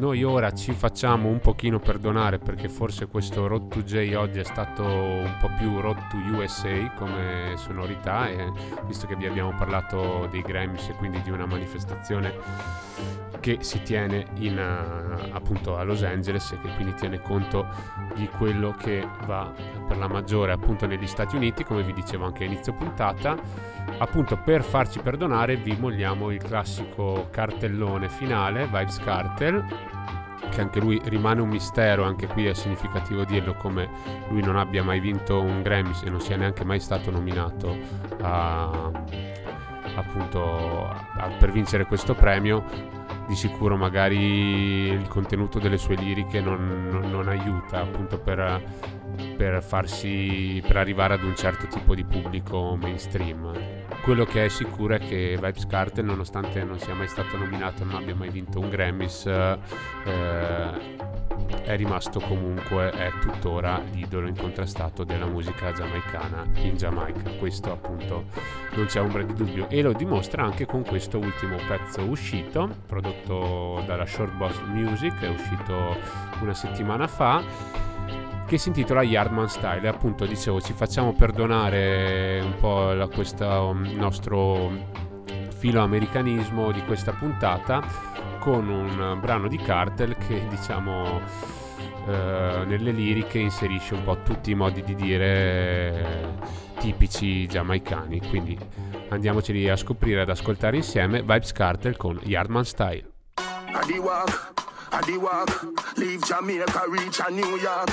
Noi 0.00 0.22
ora 0.22 0.50
ci 0.54 0.72
facciamo 0.72 1.28
un 1.28 1.40
pochino 1.40 1.78
perdonare 1.78 2.38
perché 2.38 2.70
forse 2.70 3.06
questo 3.06 3.46
Road 3.46 3.68
to 3.68 3.82
J 3.82 4.14
oggi 4.16 4.38
è 4.38 4.44
stato 4.44 4.82
un 4.82 5.36
po' 5.38 5.50
più 5.58 5.78
Road 5.78 6.08
to 6.08 6.16
USA 6.16 6.90
come 6.96 7.52
sonorità 7.56 8.26
e 8.30 8.50
visto 8.86 9.06
che 9.06 9.14
vi 9.14 9.26
abbiamo 9.26 9.54
parlato 9.58 10.26
dei 10.30 10.40
Grammys 10.40 10.88
e 10.88 10.94
quindi 10.94 11.20
di 11.20 11.30
una 11.30 11.44
manifestazione 11.44 12.32
che 13.40 13.58
si 13.60 13.82
tiene 13.82 14.26
in, 14.36 14.58
eh, 14.58 15.30
appunto 15.32 15.76
a 15.76 15.82
Los 15.82 16.02
Angeles 16.02 16.52
e 16.52 16.60
che 16.60 16.68
quindi 16.74 16.94
tiene 16.94 17.20
conto 17.20 17.66
di 18.14 18.28
quello 18.28 18.74
che 18.78 19.06
va 19.26 19.52
per 19.88 19.96
la 19.96 20.08
maggiore 20.08 20.52
appunto 20.52 20.86
negli 20.86 21.06
Stati 21.06 21.36
Uniti 21.36 21.64
come 21.64 21.82
vi 21.82 21.92
dicevo 21.92 22.26
anche 22.26 22.44
a 22.44 22.46
inizio 22.46 22.74
puntata. 22.74 23.36
Appunto 23.98 24.36
per 24.36 24.62
farci 24.62 25.00
perdonare 25.00 25.56
vi 25.56 25.76
mogliamo 25.78 26.30
il 26.30 26.42
classico 26.42 27.28
cartellone 27.30 28.08
finale 28.08 28.64
Vibes 28.66 28.98
Cartel 28.98 29.64
che 30.50 30.60
anche 30.60 30.80
lui 30.80 31.00
rimane 31.04 31.40
un 31.40 31.48
mistero, 31.48 32.04
anche 32.04 32.26
qui 32.26 32.46
è 32.46 32.54
significativo 32.54 33.24
dirlo 33.24 33.54
come 33.54 33.88
lui 34.28 34.42
non 34.42 34.56
abbia 34.56 34.82
mai 34.82 35.00
vinto 35.00 35.40
un 35.40 35.62
Grammy 35.62 35.92
e 36.04 36.10
non 36.10 36.20
sia 36.20 36.36
neanche 36.36 36.64
mai 36.64 36.80
stato 36.80 37.10
nominato 37.10 37.76
a, 38.20 38.90
appunto 39.94 40.88
a- 40.88 41.28
per 41.38 41.52
vincere 41.52 41.86
questo 41.86 42.14
premio 42.14 42.98
di 43.30 43.36
sicuro 43.36 43.76
magari 43.76 44.88
il 44.88 45.06
contenuto 45.06 45.60
delle 45.60 45.78
sue 45.78 45.94
liriche 45.94 46.40
non, 46.40 46.88
non- 46.90 47.08
non 47.08 47.28
aiuta 47.28 47.78
appunto 47.80 48.18
per, 48.18 48.60
per 49.36 49.62
farsi 49.62 50.60
per 50.66 50.76
arrivare 50.78 51.14
ad 51.14 51.22
un 51.22 51.36
certo 51.36 51.68
tipo 51.68 51.94
di 51.94 52.02
pubblico 52.04 52.76
mainstream. 52.76 53.52
Quello 54.02 54.24
che 54.24 54.46
è 54.46 54.48
sicuro 54.48 54.94
è 54.94 54.98
che 54.98 55.36
Vibes 55.40 55.64
Cartel 55.66 56.06
nonostante 56.06 56.64
non 56.64 56.80
sia 56.80 56.94
mai 56.94 57.06
stato 57.06 57.36
nominato 57.36 57.84
non 57.84 57.94
abbia 57.94 58.16
mai 58.16 58.30
vinto 58.30 58.58
un 58.58 58.68
Grammys 58.68 59.26
eh, 59.26 59.58
è 61.62 61.76
rimasto 61.76 62.20
comunque 62.20 62.90
è 62.90 63.10
tuttora 63.20 63.80
l'idolo 63.92 64.28
incontrastato 64.28 65.04
della 65.04 65.26
musica 65.26 65.72
giamaicana 65.72 66.44
in 66.62 66.76
Giamaica. 66.76 67.30
Questo 67.38 67.72
appunto 67.72 68.24
non 68.74 68.86
c'è 68.86 69.00
ombra 69.00 69.22
di 69.22 69.32
dubbio. 69.32 69.68
E 69.68 69.82
lo 69.82 69.92
dimostra 69.92 70.42
anche 70.42 70.66
con 70.66 70.82
questo 70.84 71.18
ultimo 71.18 71.56
pezzo 71.66 72.02
uscito 72.02 72.68
prodotto 72.86 73.82
dalla 73.86 74.06
Short 74.06 74.32
Boss 74.34 74.58
Music 74.66 75.20
è 75.20 75.28
uscito 75.28 75.96
una 76.40 76.54
settimana 76.54 77.06
fa 77.06 77.42
che 78.46 78.58
si 78.58 78.68
intitola 78.68 79.02
Yardman 79.02 79.48
Style. 79.48 79.82
E 79.82 79.88
appunto 79.88 80.26
dicevo 80.26 80.60
ci 80.60 80.72
facciamo 80.72 81.12
perdonare 81.12 82.40
un 82.42 82.54
po' 82.58 82.92
la, 82.92 83.06
questo 83.06 83.46
um, 83.46 83.82
nostro 83.94 84.72
filo 85.56 85.82
americanismo 85.82 86.72
di 86.72 86.82
questa 86.84 87.12
puntata 87.12 87.82
con 88.40 88.68
un 88.68 89.18
brano 89.20 89.46
di 89.46 89.58
Cartel 89.58 90.16
che 90.16 90.44
diciamo 90.48 91.20
eh, 92.06 92.64
nelle 92.66 92.90
liriche 92.90 93.38
inserisce 93.38 93.94
un 93.94 94.02
po' 94.02 94.18
tutti 94.22 94.50
i 94.50 94.54
modi 94.54 94.82
di 94.82 94.94
dire 94.94 96.38
tipici 96.78 97.46
giamaicani 97.46 98.20
quindi 98.28 98.58
andiamoceli 99.10 99.68
a 99.68 99.76
scoprire 99.76 100.22
ad 100.22 100.30
ascoltare 100.30 100.76
insieme 100.76 101.20
Vibes 101.20 101.52
Cartel 101.52 101.96
con 101.96 102.18
Yardman 102.24 102.64
Style 102.64 103.08
the 105.02 105.16
walk, 105.18 105.96
leave 105.96 106.20
Jamaica, 106.22 106.84
reach 106.88 107.20
a 107.20 107.30
New 107.30 107.56
York. 107.56 107.90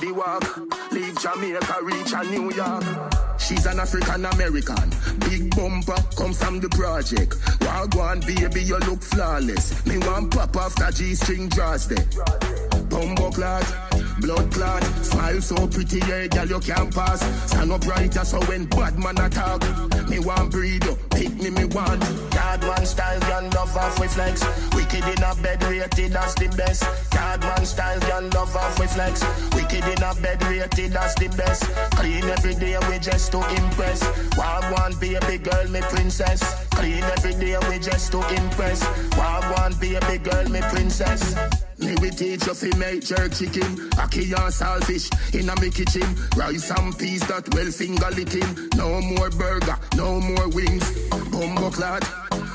The 0.00 0.12
walk, 0.12 0.92
leave 0.92 1.14
Jamaica, 1.16 1.78
reach 1.82 2.12
a 2.12 2.22
New 2.22 2.50
York. 2.50 3.23
She's 3.38 3.66
an 3.66 3.78
African 3.78 4.24
American, 4.24 4.90
big 5.28 5.54
bumper, 5.54 5.96
come 6.16 6.32
from 6.32 6.60
the 6.60 6.68
project. 6.70 7.32
Wagwan 7.60 8.24
baby, 8.26 8.62
you 8.62 8.78
look 8.78 9.02
flawless. 9.02 9.84
Me 9.86 9.98
want 9.98 10.32
pop 10.32 10.56
off 10.56 10.74
the 10.76 10.90
G-string 10.90 11.48
draws 11.48 11.86
there. 11.88 12.04
Bumbo 12.88 13.30
clot, 13.30 13.64
blood 14.20 14.52
clot, 14.52 14.82
smile 15.04 15.40
so 15.40 15.66
pretty, 15.66 15.98
yeah, 16.08 16.26
girl 16.26 16.46
you 16.46 16.60
can't 16.60 16.94
pass. 16.94 17.20
Stand 17.50 17.72
up 17.72 17.86
right, 17.86 18.12
so 18.12 18.40
when 18.46 18.66
bad 18.66 18.98
man 18.98 19.18
attack, 19.18 19.62
me 20.08 20.18
want 20.18 20.50
breed 20.50 20.84
pick 21.14 21.34
me, 21.42 21.50
me 21.50 21.64
want. 21.64 22.02
Card 22.30 22.60
man 22.62 22.84
style, 22.86 23.20
gun 23.20 23.50
love 23.50 23.76
off 23.76 23.98
with 23.98 24.12
flex. 24.12 24.44
Wicked 24.74 25.04
in 25.04 25.22
a 25.22 25.34
bed, 25.42 25.62
rated 25.64 26.16
as 26.16 26.34
the 26.34 26.48
best. 26.56 26.82
Card 27.10 27.40
man 27.40 27.64
style, 27.64 28.00
gun 28.00 28.30
love 28.30 28.54
off 28.56 28.78
with 28.78 28.92
flex. 28.92 29.24
Wicked 29.54 29.84
in 29.84 30.02
a 30.02 30.14
bed, 30.20 30.42
rated 30.44 30.96
as 30.96 31.14
the 31.14 31.28
best. 31.36 31.62
Clean 31.96 32.24
every 32.24 32.54
day, 32.54 32.76
we 32.88 32.98
just 32.98 33.32
to 33.32 33.38
impress. 33.38 34.00
Wild 34.36 34.64
one, 34.78 34.94
be 35.00 35.14
a 35.14 35.20
big 35.20 35.44
girl, 35.44 35.68
me 35.68 35.80
princess. 35.82 36.42
Clean 36.70 37.02
every 37.16 37.34
day, 37.34 37.56
we 37.68 37.78
just 37.78 38.12
to 38.12 38.18
impress. 38.34 38.82
Wild 39.16 39.44
one, 39.58 39.74
be 39.80 39.94
a 39.94 40.00
big 40.00 40.24
girl, 40.24 40.48
me 40.48 40.60
princess. 40.72 41.34
Me 41.78 41.94
we 42.00 42.10
teach 42.10 42.44
fi 42.44 42.76
make 42.78 43.04
jerk 43.04 43.32
chicken, 43.32 43.76
ackee 43.98 44.32
and 44.32 44.52
saltfish 44.52 45.10
in 45.34 45.48
a 45.48 45.60
me 45.60 45.70
kitchen. 45.70 46.06
Rice 46.36 46.70
and 46.70 46.96
peas 46.98 47.26
that 47.26 47.52
well 47.54 47.70
finger 47.70 48.10
licking. 48.10 48.68
No 48.76 49.00
more 49.00 49.30
burger, 49.30 49.76
no 49.96 50.20
more 50.20 50.48
wings. 50.50 50.86
Bumbo 51.30 51.70
clot, 51.70 52.04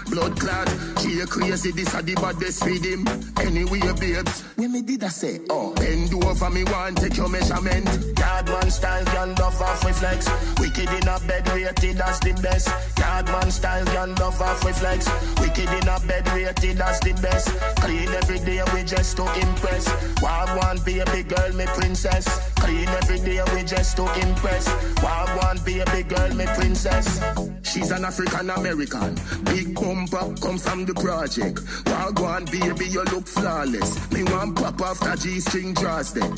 blood 0.10 0.40
clot. 0.40 0.68
She 1.00 1.20
a 1.20 1.26
crazy, 1.26 1.72
this 1.72 1.94
a 1.94 2.02
the 2.02 2.16
baddest 2.16 2.66
with 2.66 2.84
him. 2.84 3.08
Anyway, 3.40 3.80
babes, 4.00 4.42
when 4.56 4.74
me 4.74 4.82
did 4.82 5.04
I 5.04 5.08
say, 5.08 5.40
oh, 5.50 5.74
bend 5.76 6.14
over 6.14 6.50
me 6.50 6.64
one, 6.66 6.96
take 6.96 7.18
your 7.18 7.30
measurement. 7.30 7.88
Yardman 8.18 8.72
style, 8.72 9.06
can 9.06 9.36
love 9.36 9.62
off 9.62 9.84
with 9.86 9.98
flex. 9.98 10.28
Wicked 10.60 10.90
in 10.90 11.08
a 11.08 11.20
bed, 11.28 11.48
rated 11.50 12.02
as 12.02 12.20
the 12.20 12.34
best. 12.42 12.68
Yardman 12.98 13.52
style, 13.52 13.86
can 13.86 14.16
love 14.16 14.42
off 14.42 14.64
with 14.64 14.78
flex. 14.78 15.08
Wicked 15.40 15.70
in 15.70 15.88
a 15.88 16.00
bed, 16.08 16.28
rated 16.30 16.82
as 16.82 17.00
the 17.00 17.14
best. 17.22 17.48
Clean 17.82 18.10
every 18.10 18.40
day, 18.40 18.62
we 18.74 18.84
just 18.84 19.18
to 19.18 19.24
impress. 19.40 19.88
Wild 20.22 20.50
one, 20.58 20.80
be 20.86 21.00
a 21.00 21.06
big 21.06 21.30
girl, 21.30 21.54
me 21.54 21.66
princess. 21.78 22.49
Clean 22.70 22.88
every 22.88 23.18
day, 23.22 23.42
we 23.56 23.64
just 23.64 23.98
to 23.98 24.04
impress. 24.22 24.68
Wild 25.02 25.30
one, 25.42 25.58
be 25.66 25.80
a 25.80 25.86
big 25.86 26.08
girl, 26.08 26.32
me 26.36 26.46
princess. 26.46 27.20
She's 27.64 27.90
an 27.90 28.06
African 28.06 28.48
American. 28.52 29.16
Big 29.46 29.74
bumper, 29.74 30.36
come 30.40 30.60
from 30.60 30.86
the 30.86 30.94
project. 30.94 31.62
Wild 31.88 32.20
one, 32.20 32.46
baby, 32.46 32.86
you 32.86 33.04
look 33.06 33.26
flawless. 33.26 34.12
Me 34.12 34.24
want 34.24 34.56
pop 34.56 34.80
after 34.82 35.16
G 35.16 35.40
string 35.40 35.74
draws 35.74 36.14
them. 36.14 36.36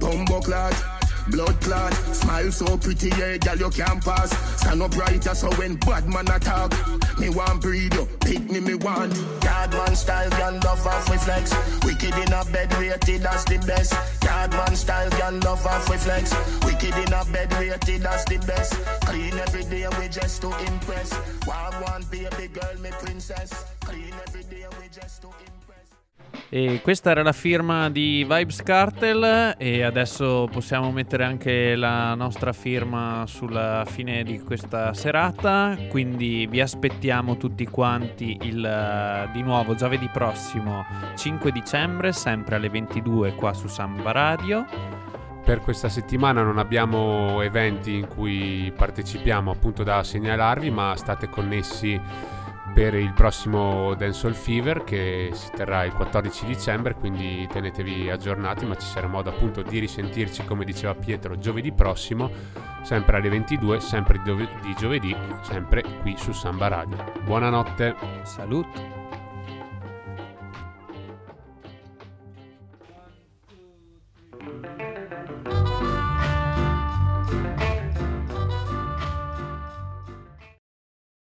Bumbo 0.00 0.40
clot. 0.40 0.74
Blood 1.28 1.58
clot, 1.62 1.92
smile 1.94 2.52
so 2.52 2.76
pretty, 2.76 3.08
yeah, 3.08 3.38
girl, 3.38 3.56
you 3.56 3.70
can't 3.70 4.04
pass. 4.04 4.30
Stand 4.60 4.82
up 4.82 4.90
brighter, 4.90 5.34
so 5.34 5.50
when 5.54 5.76
bad 5.76 6.06
man 6.06 6.28
attack, 6.28 6.72
me 7.18 7.30
want 7.30 7.62
breed 7.62 7.94
you, 7.94 8.06
pick 8.20 8.50
me, 8.50 8.60
me 8.60 8.74
want. 8.74 9.16
Yard 9.42 9.72
man 9.72 9.96
style, 9.96 10.28
girl, 10.30 10.52
love 10.64 10.86
off 10.86 11.08
with 11.08 11.22
flex. 11.22 11.54
Wicked 11.84 12.14
in 12.14 12.32
a 12.32 12.44
bed, 12.52 12.72
rated 12.74 13.24
as 13.24 13.44
the 13.46 13.58
best. 13.66 13.94
Yard 14.22 14.50
man 14.52 14.76
style, 14.76 15.10
girl, 15.10 15.40
love 15.44 15.66
off 15.66 15.88
with 15.88 16.02
flex. 16.02 16.34
Wicked 16.64 16.94
in 16.94 17.12
a 17.12 17.24
bed, 17.32 17.52
rated 17.54 18.04
as 18.04 18.24
the 18.26 18.38
best. 18.46 18.74
Clean 19.06 19.34
every 19.34 19.64
day, 19.64 19.86
we 19.98 20.08
just 20.08 20.42
to 20.42 20.48
impress. 20.66 21.14
Wild 21.46 21.74
one, 21.88 22.04
baby 22.10 22.48
girl, 22.48 22.78
me 22.82 22.90
princess. 23.00 23.64
Clean 23.80 24.12
every 24.26 24.42
day, 24.44 24.66
we 24.78 24.88
just 24.88 25.22
to 25.22 25.28
impress. 25.28 25.53
E 26.56 26.82
questa 26.84 27.10
era 27.10 27.24
la 27.24 27.32
firma 27.32 27.90
di 27.90 28.24
Vibes 28.28 28.62
Cartel 28.62 29.56
e 29.58 29.82
adesso 29.82 30.48
possiamo 30.52 30.92
mettere 30.92 31.24
anche 31.24 31.74
la 31.74 32.14
nostra 32.14 32.52
firma 32.52 33.24
sulla 33.26 33.82
fine 33.84 34.22
di 34.22 34.38
questa 34.38 34.94
serata, 34.94 35.76
quindi 35.88 36.46
vi 36.46 36.60
aspettiamo 36.60 37.36
tutti 37.38 37.66
quanti 37.66 38.38
il, 38.42 39.28
di 39.32 39.42
nuovo 39.42 39.74
giovedì 39.74 40.08
prossimo 40.12 40.84
5 41.16 41.50
dicembre, 41.50 42.12
sempre 42.12 42.54
alle 42.54 42.68
22 42.68 43.34
qua 43.34 43.52
su 43.52 43.66
Samba 43.66 44.12
Radio. 44.12 44.64
Per 45.44 45.58
questa 45.58 45.88
settimana 45.88 46.44
non 46.44 46.58
abbiamo 46.58 47.42
eventi 47.42 47.96
in 47.96 48.06
cui 48.06 48.72
partecipiamo 48.76 49.50
appunto 49.50 49.82
da 49.82 50.04
segnalarvi, 50.04 50.70
ma 50.70 50.94
state 50.94 51.28
connessi 51.28 52.00
per 52.72 52.94
il 52.94 53.12
prossimo 53.12 53.94
Dancehall 53.94 54.32
Fever 54.32 54.84
che 54.84 55.30
si 55.32 55.50
terrà 55.54 55.84
il 55.84 55.92
14 55.92 56.46
dicembre, 56.46 56.94
quindi 56.94 57.46
tenetevi 57.50 58.08
aggiornati, 58.10 58.64
ma 58.64 58.76
ci 58.76 58.86
sarà 58.86 59.06
modo 59.06 59.30
appunto 59.30 59.62
di 59.62 59.78
risentirci, 59.78 60.44
come 60.44 60.64
diceva 60.64 60.94
Pietro, 60.94 61.38
giovedì 61.38 61.72
prossimo, 61.72 62.30
sempre 62.82 63.18
alle 63.18 63.28
22, 63.28 63.80
sempre 63.80 64.20
di 64.22 64.74
giovedì, 64.78 65.14
sempre 65.42 65.82
qui 66.00 66.16
su 66.16 66.32
Samba 66.32 66.68
Radio. 66.68 67.12
Buonanotte. 67.24 67.94
Salute. 68.22 69.03